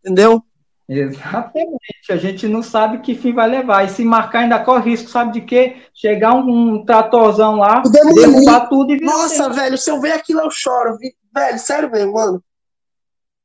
[0.03, 0.43] Entendeu?
[0.87, 2.11] Exatamente.
[2.11, 3.83] A gente não sabe que fim vai levar.
[3.83, 5.77] E se marcar, ainda corre risco, sabe de quê?
[5.93, 9.01] Chegar um, um tratorzão lá, derrubar tudo e.
[9.01, 10.97] Nossa, velho, se eu ver aquilo, eu choro.
[11.33, 12.43] Velho, sério mesmo, mano.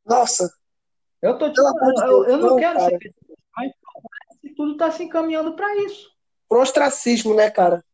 [0.05, 0.53] Nossa.
[1.23, 2.99] Eu tô te falando, eu, eu, não, quero cara.
[2.99, 3.15] ser
[3.57, 3.73] mas
[4.57, 6.09] tudo tá se encaminhando para isso.
[6.49, 7.85] Pro ostracismo, né, cara?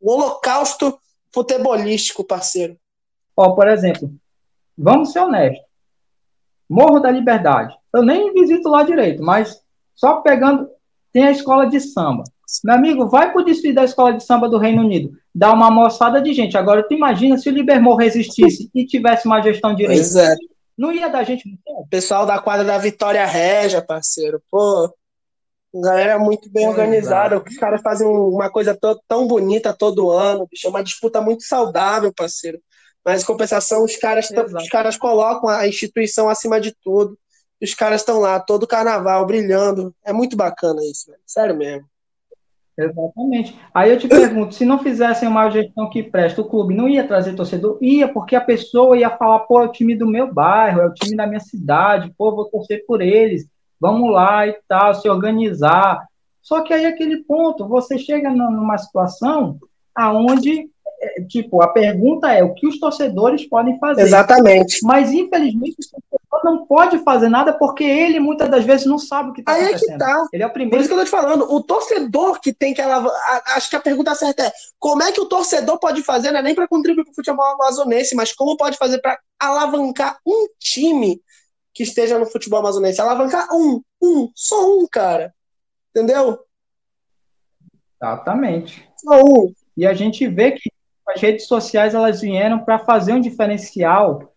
[0.00, 0.98] O holocausto
[1.32, 2.78] futebolístico, parceiro.
[3.36, 4.14] Ó, por exemplo,
[4.76, 5.64] vamos ser honestos.
[6.68, 7.74] Morro da Liberdade.
[7.94, 9.60] Eu nem visito lá direito, mas
[9.94, 10.68] só pegando.
[11.12, 12.24] Tem a escola de samba.
[12.64, 15.12] Meu amigo, vai pro desfile da escola de samba do Reino Unido.
[15.32, 16.58] Dá uma moçada de gente.
[16.58, 20.00] Agora, tu imagina se o Libermor resistisse e tivesse uma gestão direito.
[20.00, 20.34] Pois é.
[20.76, 24.42] Não ia dar gente O pessoal da quadra da Vitória Régia, parceiro.
[24.50, 24.92] Pô,
[25.72, 27.40] galera muito bem organizada.
[27.40, 28.76] Os caras fazem uma coisa
[29.08, 30.48] tão bonita todo ano.
[30.50, 32.58] Bicho, é uma disputa muito saudável, parceiro.
[33.04, 37.16] Mas, em compensação, os caras, os caras colocam a instituição acima de tudo.
[37.62, 39.94] Os caras estão lá, todo carnaval, brilhando.
[40.04, 41.20] É muito bacana isso, velho.
[41.26, 41.86] Sério mesmo.
[42.76, 43.56] Exatamente.
[43.72, 47.06] Aí eu te pergunto, se não fizessem uma gestão que presta, o clube não ia
[47.06, 47.78] trazer torcedor?
[47.80, 50.92] Ia, porque a pessoa ia falar, pô, é o time do meu bairro, é o
[50.92, 53.46] time da minha cidade, pô, vou torcer por eles,
[53.80, 56.04] vamos lá e tal, se organizar.
[56.42, 59.56] Só que aí aquele ponto, você chega numa situação
[59.94, 60.68] aonde
[61.00, 64.02] é, tipo, a pergunta é o que os torcedores podem fazer.
[64.02, 64.78] Exatamente.
[64.82, 66.13] Mas, infelizmente, o torcedor
[66.44, 69.78] não pode fazer nada porque ele, muitas das vezes, não sabe o que está acontecendo.
[69.78, 70.26] Aí é que tá.
[70.32, 70.76] Ele é o primeiro.
[70.76, 73.42] Por isso que eu tô te falando, o torcedor que tem que alavancar.
[73.56, 76.42] Acho que a pergunta certa é: como é que o torcedor pode fazer, não é
[76.42, 81.20] nem para contribuir para o futebol amazonense, mas como pode fazer para alavancar um time
[81.72, 83.00] que esteja no futebol amazonense?
[83.00, 85.34] Alavancar um, um, só um, cara.
[85.90, 86.38] Entendeu?
[88.00, 88.88] Exatamente.
[88.98, 89.52] Só um.
[89.76, 90.70] E a gente vê que
[91.08, 94.33] as redes sociais elas vieram para fazer um diferencial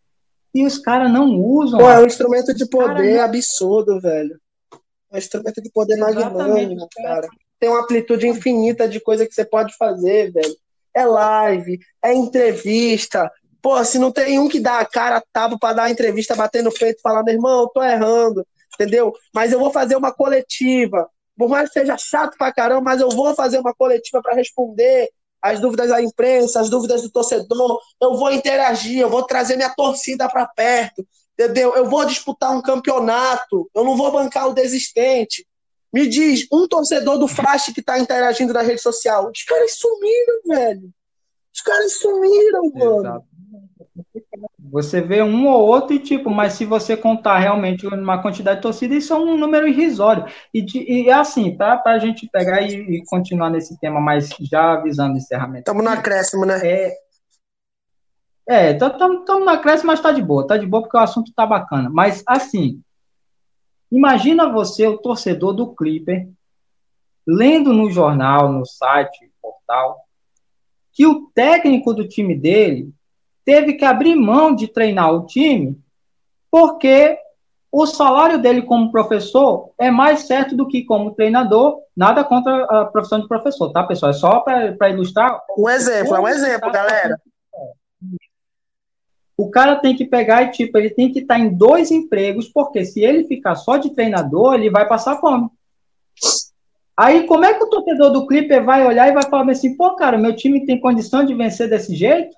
[0.58, 1.80] e os caras não usam.
[1.80, 4.42] Pô, é um instrumento de poder absurdo, velho.
[5.12, 7.28] É um instrumento de poder magnânimo, cara.
[7.60, 10.56] Tem uma amplitude infinita de coisa que você pode fazer, velho.
[10.96, 13.32] É live, é entrevista.
[13.62, 16.64] Pô, se não tem um que dá a cara tapa para dar uma entrevista, bater
[16.64, 18.44] no peito e falar, meu irmão, eu tô errando,
[18.74, 19.14] entendeu?
[19.32, 21.08] Mas eu vou fazer uma coletiva.
[21.38, 25.12] Por mais que seja chato pra caramba, mas eu vou fazer uma coletiva para responder
[25.54, 27.80] as dúvidas da imprensa, as dúvidas do torcedor.
[28.02, 31.76] Eu vou interagir, eu vou trazer minha torcida para perto, entendeu?
[31.76, 35.46] Eu vou disputar um campeonato, eu não vou bancar o desistente.
[35.94, 39.32] Me diz, um torcedor do Flash que tá interagindo na rede social.
[39.32, 40.90] Os caras sumiram, velho.
[41.54, 43.00] Os caras sumiram, mano.
[43.00, 43.26] Exato.
[44.72, 48.62] Você vê um ou outro e tipo, mas se você contar realmente uma quantidade de
[48.62, 50.26] torcida, isso é um número irrisório.
[50.54, 51.78] E, e é assim, tá?
[51.78, 55.60] Para a gente pegar e, e, continuar nesse tema, mas já avisando o encerramento.
[55.60, 56.60] Estamos no acréscimo, né?
[56.64, 56.98] É,
[58.48, 60.46] é estamos no acréscimo, mas tá de boa.
[60.46, 61.90] Tá de boa porque o assunto tá bacana.
[61.90, 62.82] Mas assim,
[63.92, 66.28] imagina você, o torcedor do Clipper,
[67.26, 70.00] lendo no jornal, no site, portal,
[70.94, 72.92] que o técnico do time dele
[73.48, 75.80] teve que abrir mão de treinar o time
[76.52, 77.18] porque
[77.72, 81.80] o salário dele como professor é mais certo do que como treinador.
[81.96, 84.10] Nada contra a profissão de professor, tá, pessoal?
[84.10, 85.42] É só para ilustrar.
[85.58, 87.22] Um exemplo, é um exemplo, galera.
[89.38, 92.84] O cara tem que pegar e, tipo, ele tem que estar em dois empregos, porque
[92.84, 95.50] se ele ficar só de treinador, ele vai passar fome.
[96.98, 99.96] Aí, como é que o torcedor do Clipper vai olhar e vai falar assim, pô,
[99.96, 102.36] cara, meu time tem condição de vencer desse jeito?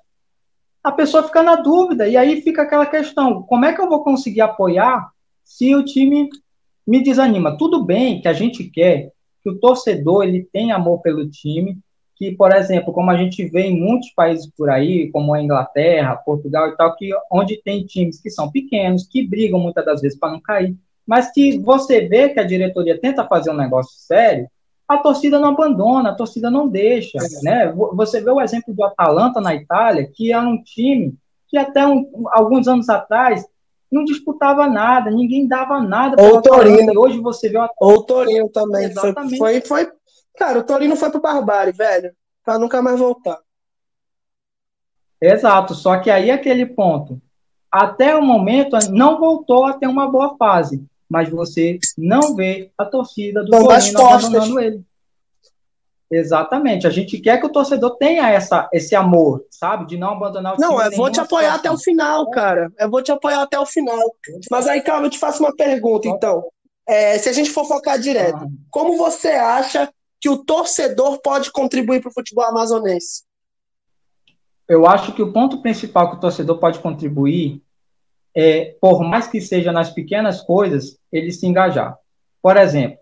[0.82, 2.08] A pessoa fica na dúvida.
[2.08, 5.10] E aí fica aquela questão: como é que eu vou conseguir apoiar
[5.44, 6.28] se o time
[6.86, 7.56] me desanima?
[7.56, 9.12] Tudo bem que a gente quer
[9.42, 11.78] que o torcedor ele tenha amor pelo time,
[12.14, 16.16] que, por exemplo, como a gente vê em muitos países por aí, como a Inglaterra,
[16.16, 20.18] Portugal e tal, que onde tem times que são pequenos, que brigam muitas das vezes
[20.18, 20.76] para não cair,
[21.06, 24.46] mas que você vê que a diretoria tenta fazer um negócio sério,
[24.90, 27.16] a torcida não abandona, a torcida não deixa.
[27.18, 27.44] É.
[27.44, 27.72] Né?
[27.94, 31.14] Você vê o exemplo do Atalanta na Itália, que é um time
[31.46, 33.46] que até um, alguns anos atrás
[33.90, 36.20] não disputava nada, ninguém dava nada.
[36.20, 36.92] Ou o Torino.
[37.00, 37.84] Hoje você vê o Atalanta.
[37.84, 38.86] Ou o Torino também.
[38.86, 39.38] Exatamente.
[39.38, 39.92] Foi, foi, foi,
[40.36, 42.12] cara, o Torino foi pro Barbárie, velho,
[42.44, 43.38] para nunca mais voltar.
[45.22, 47.20] Exato, só que aí aquele ponto,
[47.70, 52.84] até o momento não voltou a ter uma boa fase mas você não vê a
[52.84, 54.84] torcida do Torino abandonando ele.
[56.08, 56.86] Exatamente.
[56.86, 59.86] A gente quer que o torcedor tenha essa, esse amor, sabe?
[59.86, 60.68] De não abandonar o time.
[60.68, 61.58] Não, eu vou te apoiar situação.
[61.58, 62.72] até o final, cara.
[62.78, 63.98] Eu vou te apoiar até o final.
[64.50, 66.44] Mas aí, calma, eu te faço uma pergunta, então.
[66.88, 68.48] É, se a gente for focar direto, ah.
[68.70, 73.22] como você acha que o torcedor pode contribuir para o futebol amazonense?
[74.68, 77.62] Eu acho que o ponto principal que o torcedor pode contribuir
[78.34, 81.96] é, por mais que seja nas pequenas coisas, ele se engajar.
[82.42, 82.98] Por exemplo,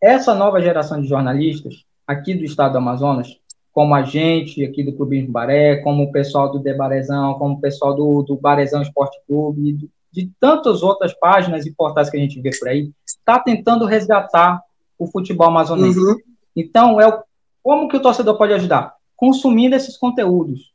[0.00, 3.38] essa nova geração de jornalistas aqui do estado do Amazonas,
[3.72, 7.94] como a gente aqui do Clube Baré, como o pessoal do Debarezão, como o pessoal
[7.94, 12.40] do, do Barezão Esporte Clube, de, de tantas outras páginas e portais que a gente
[12.40, 14.62] vê por aí, está tentando resgatar
[14.98, 15.98] o futebol amazonense.
[15.98, 16.16] Uhum.
[16.54, 17.22] Então, é o,
[17.62, 18.94] como que o torcedor pode ajudar?
[19.16, 20.73] Consumindo esses conteúdos.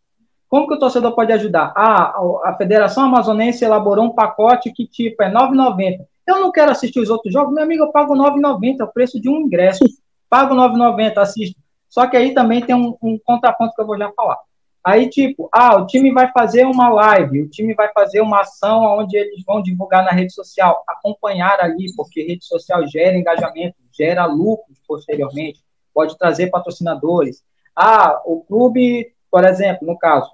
[0.49, 1.71] Como que o torcedor pode ajudar?
[1.77, 6.07] Ah, a Federação Amazonense elaborou um pacote que tipo é R$ 9,90.
[6.27, 8.87] Eu não quero assistir os outros jogos, meu amigo, eu pago R$ 9,90, é o
[8.87, 9.83] preço de um ingresso.
[10.27, 11.59] Pago R$ 9,90, assisto.
[11.87, 14.37] Só que aí também tem um, um contraponto que eu vou já falar.
[14.83, 18.81] Aí, tipo, ah, o time vai fazer uma live, o time vai fazer uma ação
[18.97, 24.25] onde eles vão divulgar na rede social, acompanhar ali, porque rede social gera engajamento, gera
[24.25, 25.61] lucros posteriormente,
[25.93, 27.43] pode trazer patrocinadores.
[27.75, 30.29] Ah, o clube por exemplo, no caso,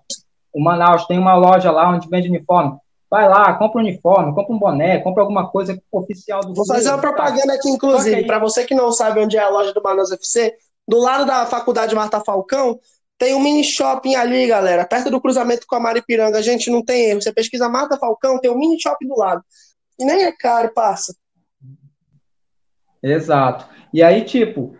[0.54, 2.78] o Manaus tem uma loja lá onde vende uniforme.
[3.10, 6.89] Vai lá, compra um uniforme, compra um boné, compra alguma coisa oficial do Vou fazer
[6.89, 10.12] uma propaganda aqui, inclusive, para você que não sabe onde é a loja do Manaus
[10.12, 10.56] FC,
[10.88, 12.80] do lado da Faculdade Marta Falcão,
[13.18, 16.43] tem um mini shopping ali, galera, perto do cruzamento com a Maripiranga.
[16.43, 17.22] Gente, não tem erro.
[17.22, 19.43] Você pesquisa Marta Falcão, tem um mini shopping do lado.
[19.98, 21.16] E nem é caro, passa.
[23.02, 23.68] Exato.
[23.93, 24.76] E aí, tipo,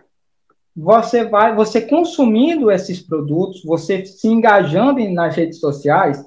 [0.76, 6.22] você vai, você consumindo esses produtos, você se engajando nas redes sociais,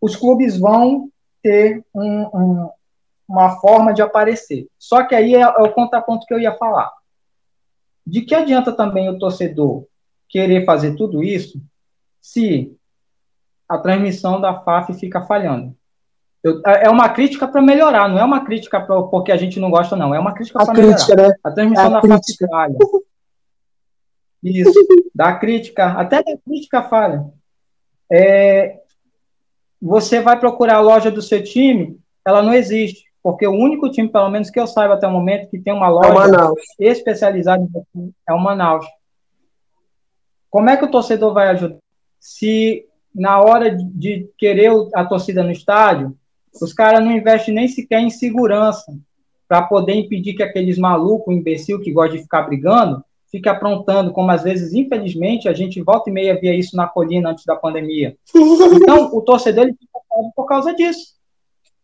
[0.00, 1.10] os clubes vão
[1.42, 2.70] ter um, um,
[3.28, 4.66] uma forma de aparecer.
[4.78, 6.90] Só que aí é, é o contraponto que eu ia falar.
[8.06, 9.84] De que adianta também o torcedor
[10.26, 11.60] querer fazer tudo isso
[12.20, 12.74] se
[13.68, 15.76] a transmissão da FAF fica falhando?
[16.42, 19.60] Eu, é, é uma crítica para melhorar, não é uma crítica pra, porque a gente
[19.60, 20.14] não gosta, não.
[20.14, 21.16] É uma crítica para melhorar.
[21.16, 21.34] Né?
[21.44, 22.46] A transmissão a da crítica.
[22.46, 22.78] FAF falha.
[24.42, 24.72] Isso,
[25.14, 27.24] da crítica, até da crítica falha.
[28.10, 28.80] É,
[29.80, 34.08] você vai procurar a loja do seu time, ela não existe, porque o único time,
[34.08, 37.64] pelo menos que eu saiba até o momento, que tem uma loja é especializada
[38.28, 38.86] é o Manaus.
[40.50, 41.78] Como é que o torcedor vai ajudar?
[42.18, 46.16] Se na hora de querer a torcida no estádio,
[46.60, 48.92] os caras não investem nem sequer em segurança
[49.48, 54.30] para poder impedir que aqueles malucos, imbecil que gosta de ficar brigando, fique aprontando, como
[54.30, 58.16] às vezes, infelizmente, a gente volta e meia via isso na colina antes da pandemia.
[58.82, 59.98] Então, o torcedor ele fica
[60.36, 61.14] por causa disso.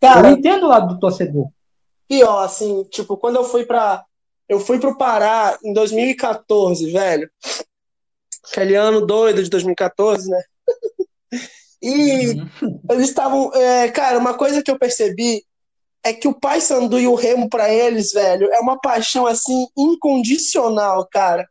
[0.01, 1.49] Cara, eu entendo o lado do torcedor.
[2.07, 4.05] Pior, assim, tipo, quando eu fui para
[4.49, 7.31] eu fui pro Pará em 2014, velho.
[8.51, 10.43] Aquele ano doido de 2014, né?
[11.83, 12.81] e uhum.
[12.91, 13.53] eles estavam.
[13.55, 15.45] É, cara, uma coisa que eu percebi
[16.05, 19.67] é que o Pai Sandu e o Remo para eles, velho, é uma paixão assim
[19.77, 21.47] incondicional, cara.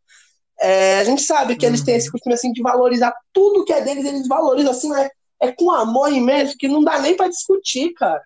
[0.59, 1.71] É, a gente sabe que uhum.
[1.71, 5.11] eles têm esse costume assim de valorizar tudo que é deles, eles valorizam assim, é,
[5.41, 8.21] é com amor imenso que não dá nem para discutir, cara.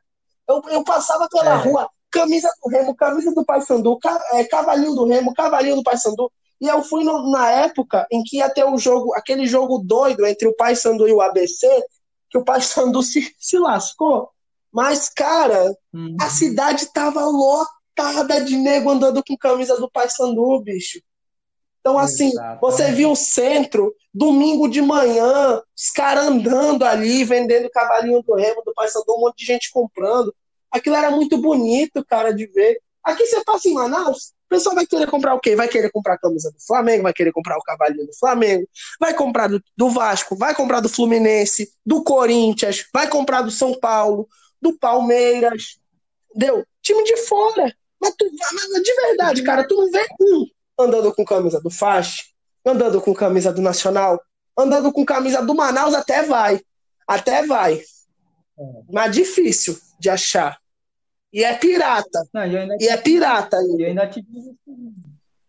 [0.48, 1.56] Eu, eu passava pela é.
[1.56, 3.98] rua, camisa do Remo, camisa do Pai Sandu,
[4.34, 6.32] é, cavalinho do Remo, cavalinho do Pai Sandu.
[6.60, 10.26] E eu fui no, na época em que ia ter o jogo, aquele jogo doido
[10.26, 11.68] entre o Pai Sandu e o ABC,
[12.30, 14.30] que o Pai Sandu se, se lascou.
[14.72, 16.16] Mas, cara, uhum.
[16.20, 21.00] a cidade tava lotada de nego andando com camisa do Paysandu, bicho.
[21.82, 22.62] Então, assim, Exato.
[22.62, 28.62] você viu o centro, domingo de manhã, os caras andando ali, vendendo cavalinho do remo
[28.64, 30.34] do Paysandu, um monte de gente comprando.
[30.72, 32.80] Aquilo era muito bonito, cara, de ver.
[33.04, 35.56] Aqui você passa em Manaus, o pessoal vai querer comprar o quê?
[35.56, 38.68] Vai querer comprar a camisa do Flamengo, vai querer comprar o cavalinho do Flamengo,
[39.00, 43.74] vai comprar do, do Vasco, vai comprar do Fluminense, do Corinthians, vai comprar do São
[43.74, 44.28] Paulo,
[44.62, 45.80] do Palmeiras,
[46.36, 47.74] deu time de fora.
[48.00, 50.48] Mas, tu, mas de verdade, cara, tu não vê um
[50.80, 52.24] andando com camisa do Faixa,
[52.66, 54.20] andando com camisa do Nacional,
[54.58, 56.60] andando com camisa do Manaus, até vai.
[57.08, 57.76] Até vai.
[57.76, 58.64] É.
[58.92, 60.58] Mas difícil de achar.
[61.32, 62.28] E é pirata.
[62.34, 63.58] Não, e é pirata.
[63.78, 64.56] E ainda te digo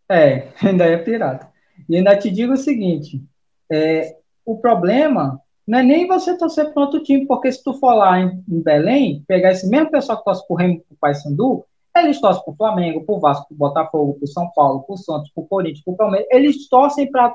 [0.09, 1.51] É, ainda é pirata.
[1.89, 3.23] E ainda te digo o seguinte:
[3.71, 7.95] é, o problema não é nem você torcer para outro time, porque se tu for
[7.95, 11.65] lá em, em, Belém, pegar esse mesmo pessoal que torce pro Remo pro Paysandu,
[11.97, 15.85] eles torcem pro Flamengo, pro Vasco, pro Botafogo, pro São Paulo, pro Santos, pro Corinthians,
[15.85, 17.35] pro Palmeiras, eles torcem para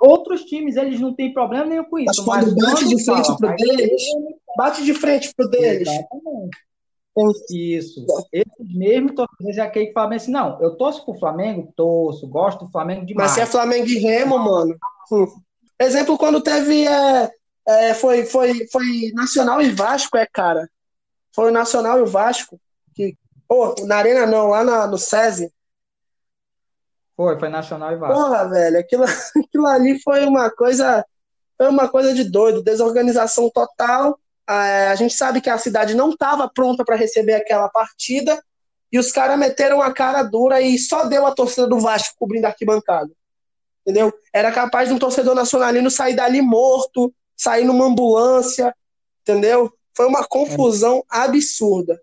[0.00, 2.24] outros times, eles não têm problema nenhum com isso.
[2.26, 4.02] Mas quando mas bate de frente pro deles,
[4.56, 5.88] bate de frente pro deles.
[5.88, 6.68] Exatamente.
[7.50, 8.06] Isso.
[8.32, 12.64] Esses mesmos torcedores é aquele que falam assim, não, eu torço pro Flamengo, torço, gosto
[12.64, 13.30] do Flamengo demais.
[13.30, 14.76] Mas se é Flamengo e Remo, mano.
[15.10, 15.26] Hum.
[15.80, 17.30] Exemplo, quando teve é,
[17.68, 20.70] é, foi, foi, foi Nacional e Vasco, é, cara.
[21.34, 22.58] Foi o Nacional e o Vasco.
[22.94, 23.14] Que,
[23.46, 25.52] oh, na Arena não, lá na, no SESI.
[27.14, 28.14] Foi, foi Nacional e Vasco.
[28.14, 29.04] Porra, velho, aquilo,
[29.36, 31.04] aquilo ali foi uma coisa.
[31.58, 34.18] Foi uma coisa de doido, desorganização total.
[34.48, 38.42] É, a gente sabe que a cidade não estava pronta para receber aquela partida
[38.90, 42.46] e os caras meteram a cara dura e só deu a torcida do Vasco cobrindo
[42.46, 43.10] a arquibancada.
[43.82, 44.10] Entendeu?
[44.32, 48.74] Era capaz de um torcedor nacionalino sair dali morto, sair numa ambulância,
[49.22, 49.72] entendeu?
[49.96, 51.98] Foi uma confusão absurda.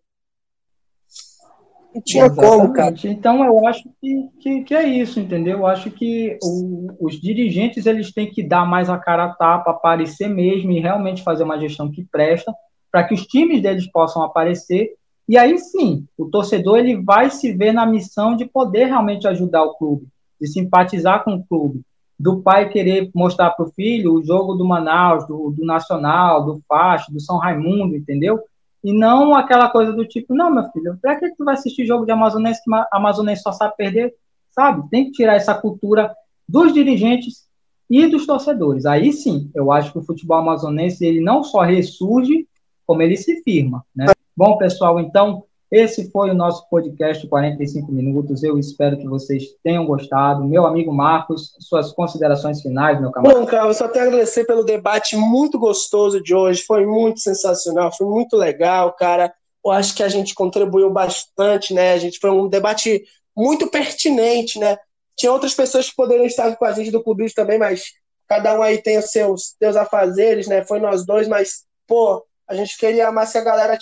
[1.93, 2.51] Não tinha Exatamente.
[2.51, 2.95] como, cara.
[3.05, 5.59] Então eu acho que, que, que, é isso, entendeu?
[5.59, 9.71] Eu acho que o, os dirigentes eles têm que dar mais a cara a tapa,
[9.71, 12.53] aparecer mesmo e realmente fazer uma gestão que presta,
[12.91, 14.93] para que os times deles possam aparecer.
[15.27, 19.63] E aí sim, o torcedor ele vai se ver na missão de poder realmente ajudar
[19.63, 20.07] o clube,
[20.39, 21.81] de simpatizar com o clube
[22.20, 26.61] do pai querer mostrar para o filho o jogo do Manaus, do, do Nacional, do
[26.68, 28.39] Facho, do São Raimundo, entendeu?
[28.84, 32.05] E não aquela coisa do tipo, não, meu filho, para que tu vai assistir jogo
[32.05, 34.13] de Amazonense que Amazonense só sabe perder?
[34.51, 34.88] Sabe?
[34.89, 36.16] Tem que tirar essa cultura
[36.47, 37.45] dos dirigentes
[37.89, 38.86] e dos torcedores.
[38.86, 42.47] Aí sim, eu acho que o futebol amazonense ele não só ressurge,
[42.86, 44.05] como ele se firma, né?
[44.38, 45.43] Bom, pessoal, então,
[45.76, 48.43] esse foi o nosso podcast 45 minutos.
[48.43, 50.45] Eu espero que vocês tenham gostado.
[50.45, 53.41] Meu amigo Marcos, suas considerações finais, meu camarada.
[53.41, 56.61] Bom, cara, eu só tenho a agradecer pelo debate muito gostoso de hoje.
[56.61, 59.34] Foi muito sensacional, foi muito legal, cara.
[59.65, 61.91] Eu acho que a gente contribuiu bastante, né?
[61.91, 63.03] A gente foi um debate
[63.36, 64.78] muito pertinente, né?
[65.17, 67.84] Tinha outras pessoas que poderiam estar com a gente do clube também, mas
[68.30, 70.63] cada um aí tem os seus, seus afazeres, né?
[70.63, 73.78] Foi nós dois, mas, pô, a gente queria mais que a galera.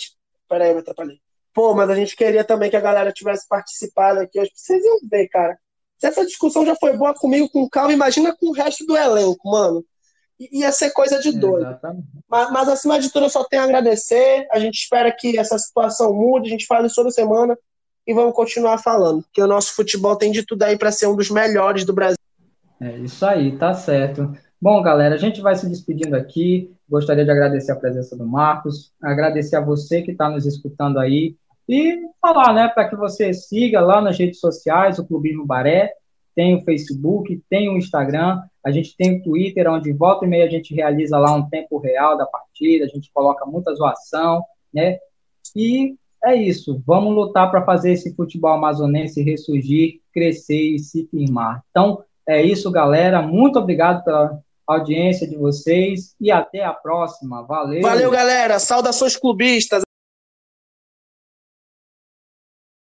[0.48, 1.22] Peraí, eu atrapalhei.
[1.54, 4.50] Pô, mas a gente queria também que a galera tivesse participado aqui hoje.
[4.54, 5.56] Vocês iam ver, cara.
[5.96, 9.48] Se essa discussão já foi boa comigo, com calma, imagina com o resto do elenco,
[9.48, 9.84] mano.
[10.52, 11.78] Ia ser coisa de doido.
[12.28, 14.46] Mas, mas, acima de tudo, eu só tenho a agradecer.
[14.50, 16.48] A gente espera que essa situação mude.
[16.48, 17.56] A gente fala isso toda semana
[18.04, 19.22] e vamos continuar falando.
[19.22, 22.18] Porque o nosso futebol tem de tudo aí para ser um dos melhores do Brasil.
[22.80, 24.36] É isso aí, tá certo.
[24.60, 26.74] Bom, galera, a gente vai se despedindo aqui.
[26.88, 31.36] Gostaria de agradecer a presença do Marcos, agradecer a você que está nos escutando aí.
[31.68, 35.92] E falar, né, para que você siga lá nas redes sociais, o Clubismo Baré,
[36.34, 40.44] tem o Facebook, tem o Instagram, a gente tem o Twitter, onde volta e meia
[40.44, 44.42] a gente realiza lá um tempo real da partida, a gente coloca muita zoação,
[44.72, 44.98] né?
[45.54, 45.94] E
[46.24, 51.62] é isso, vamos lutar para fazer esse futebol amazonense ressurgir, crescer e se firmar.
[51.70, 53.20] Então, é isso, galera.
[53.20, 57.42] Muito obrigado pela audiência de vocês e até a próxima.
[57.42, 57.82] Valeu.
[57.82, 58.58] Valeu, galera.
[58.58, 59.83] Saudações clubistas.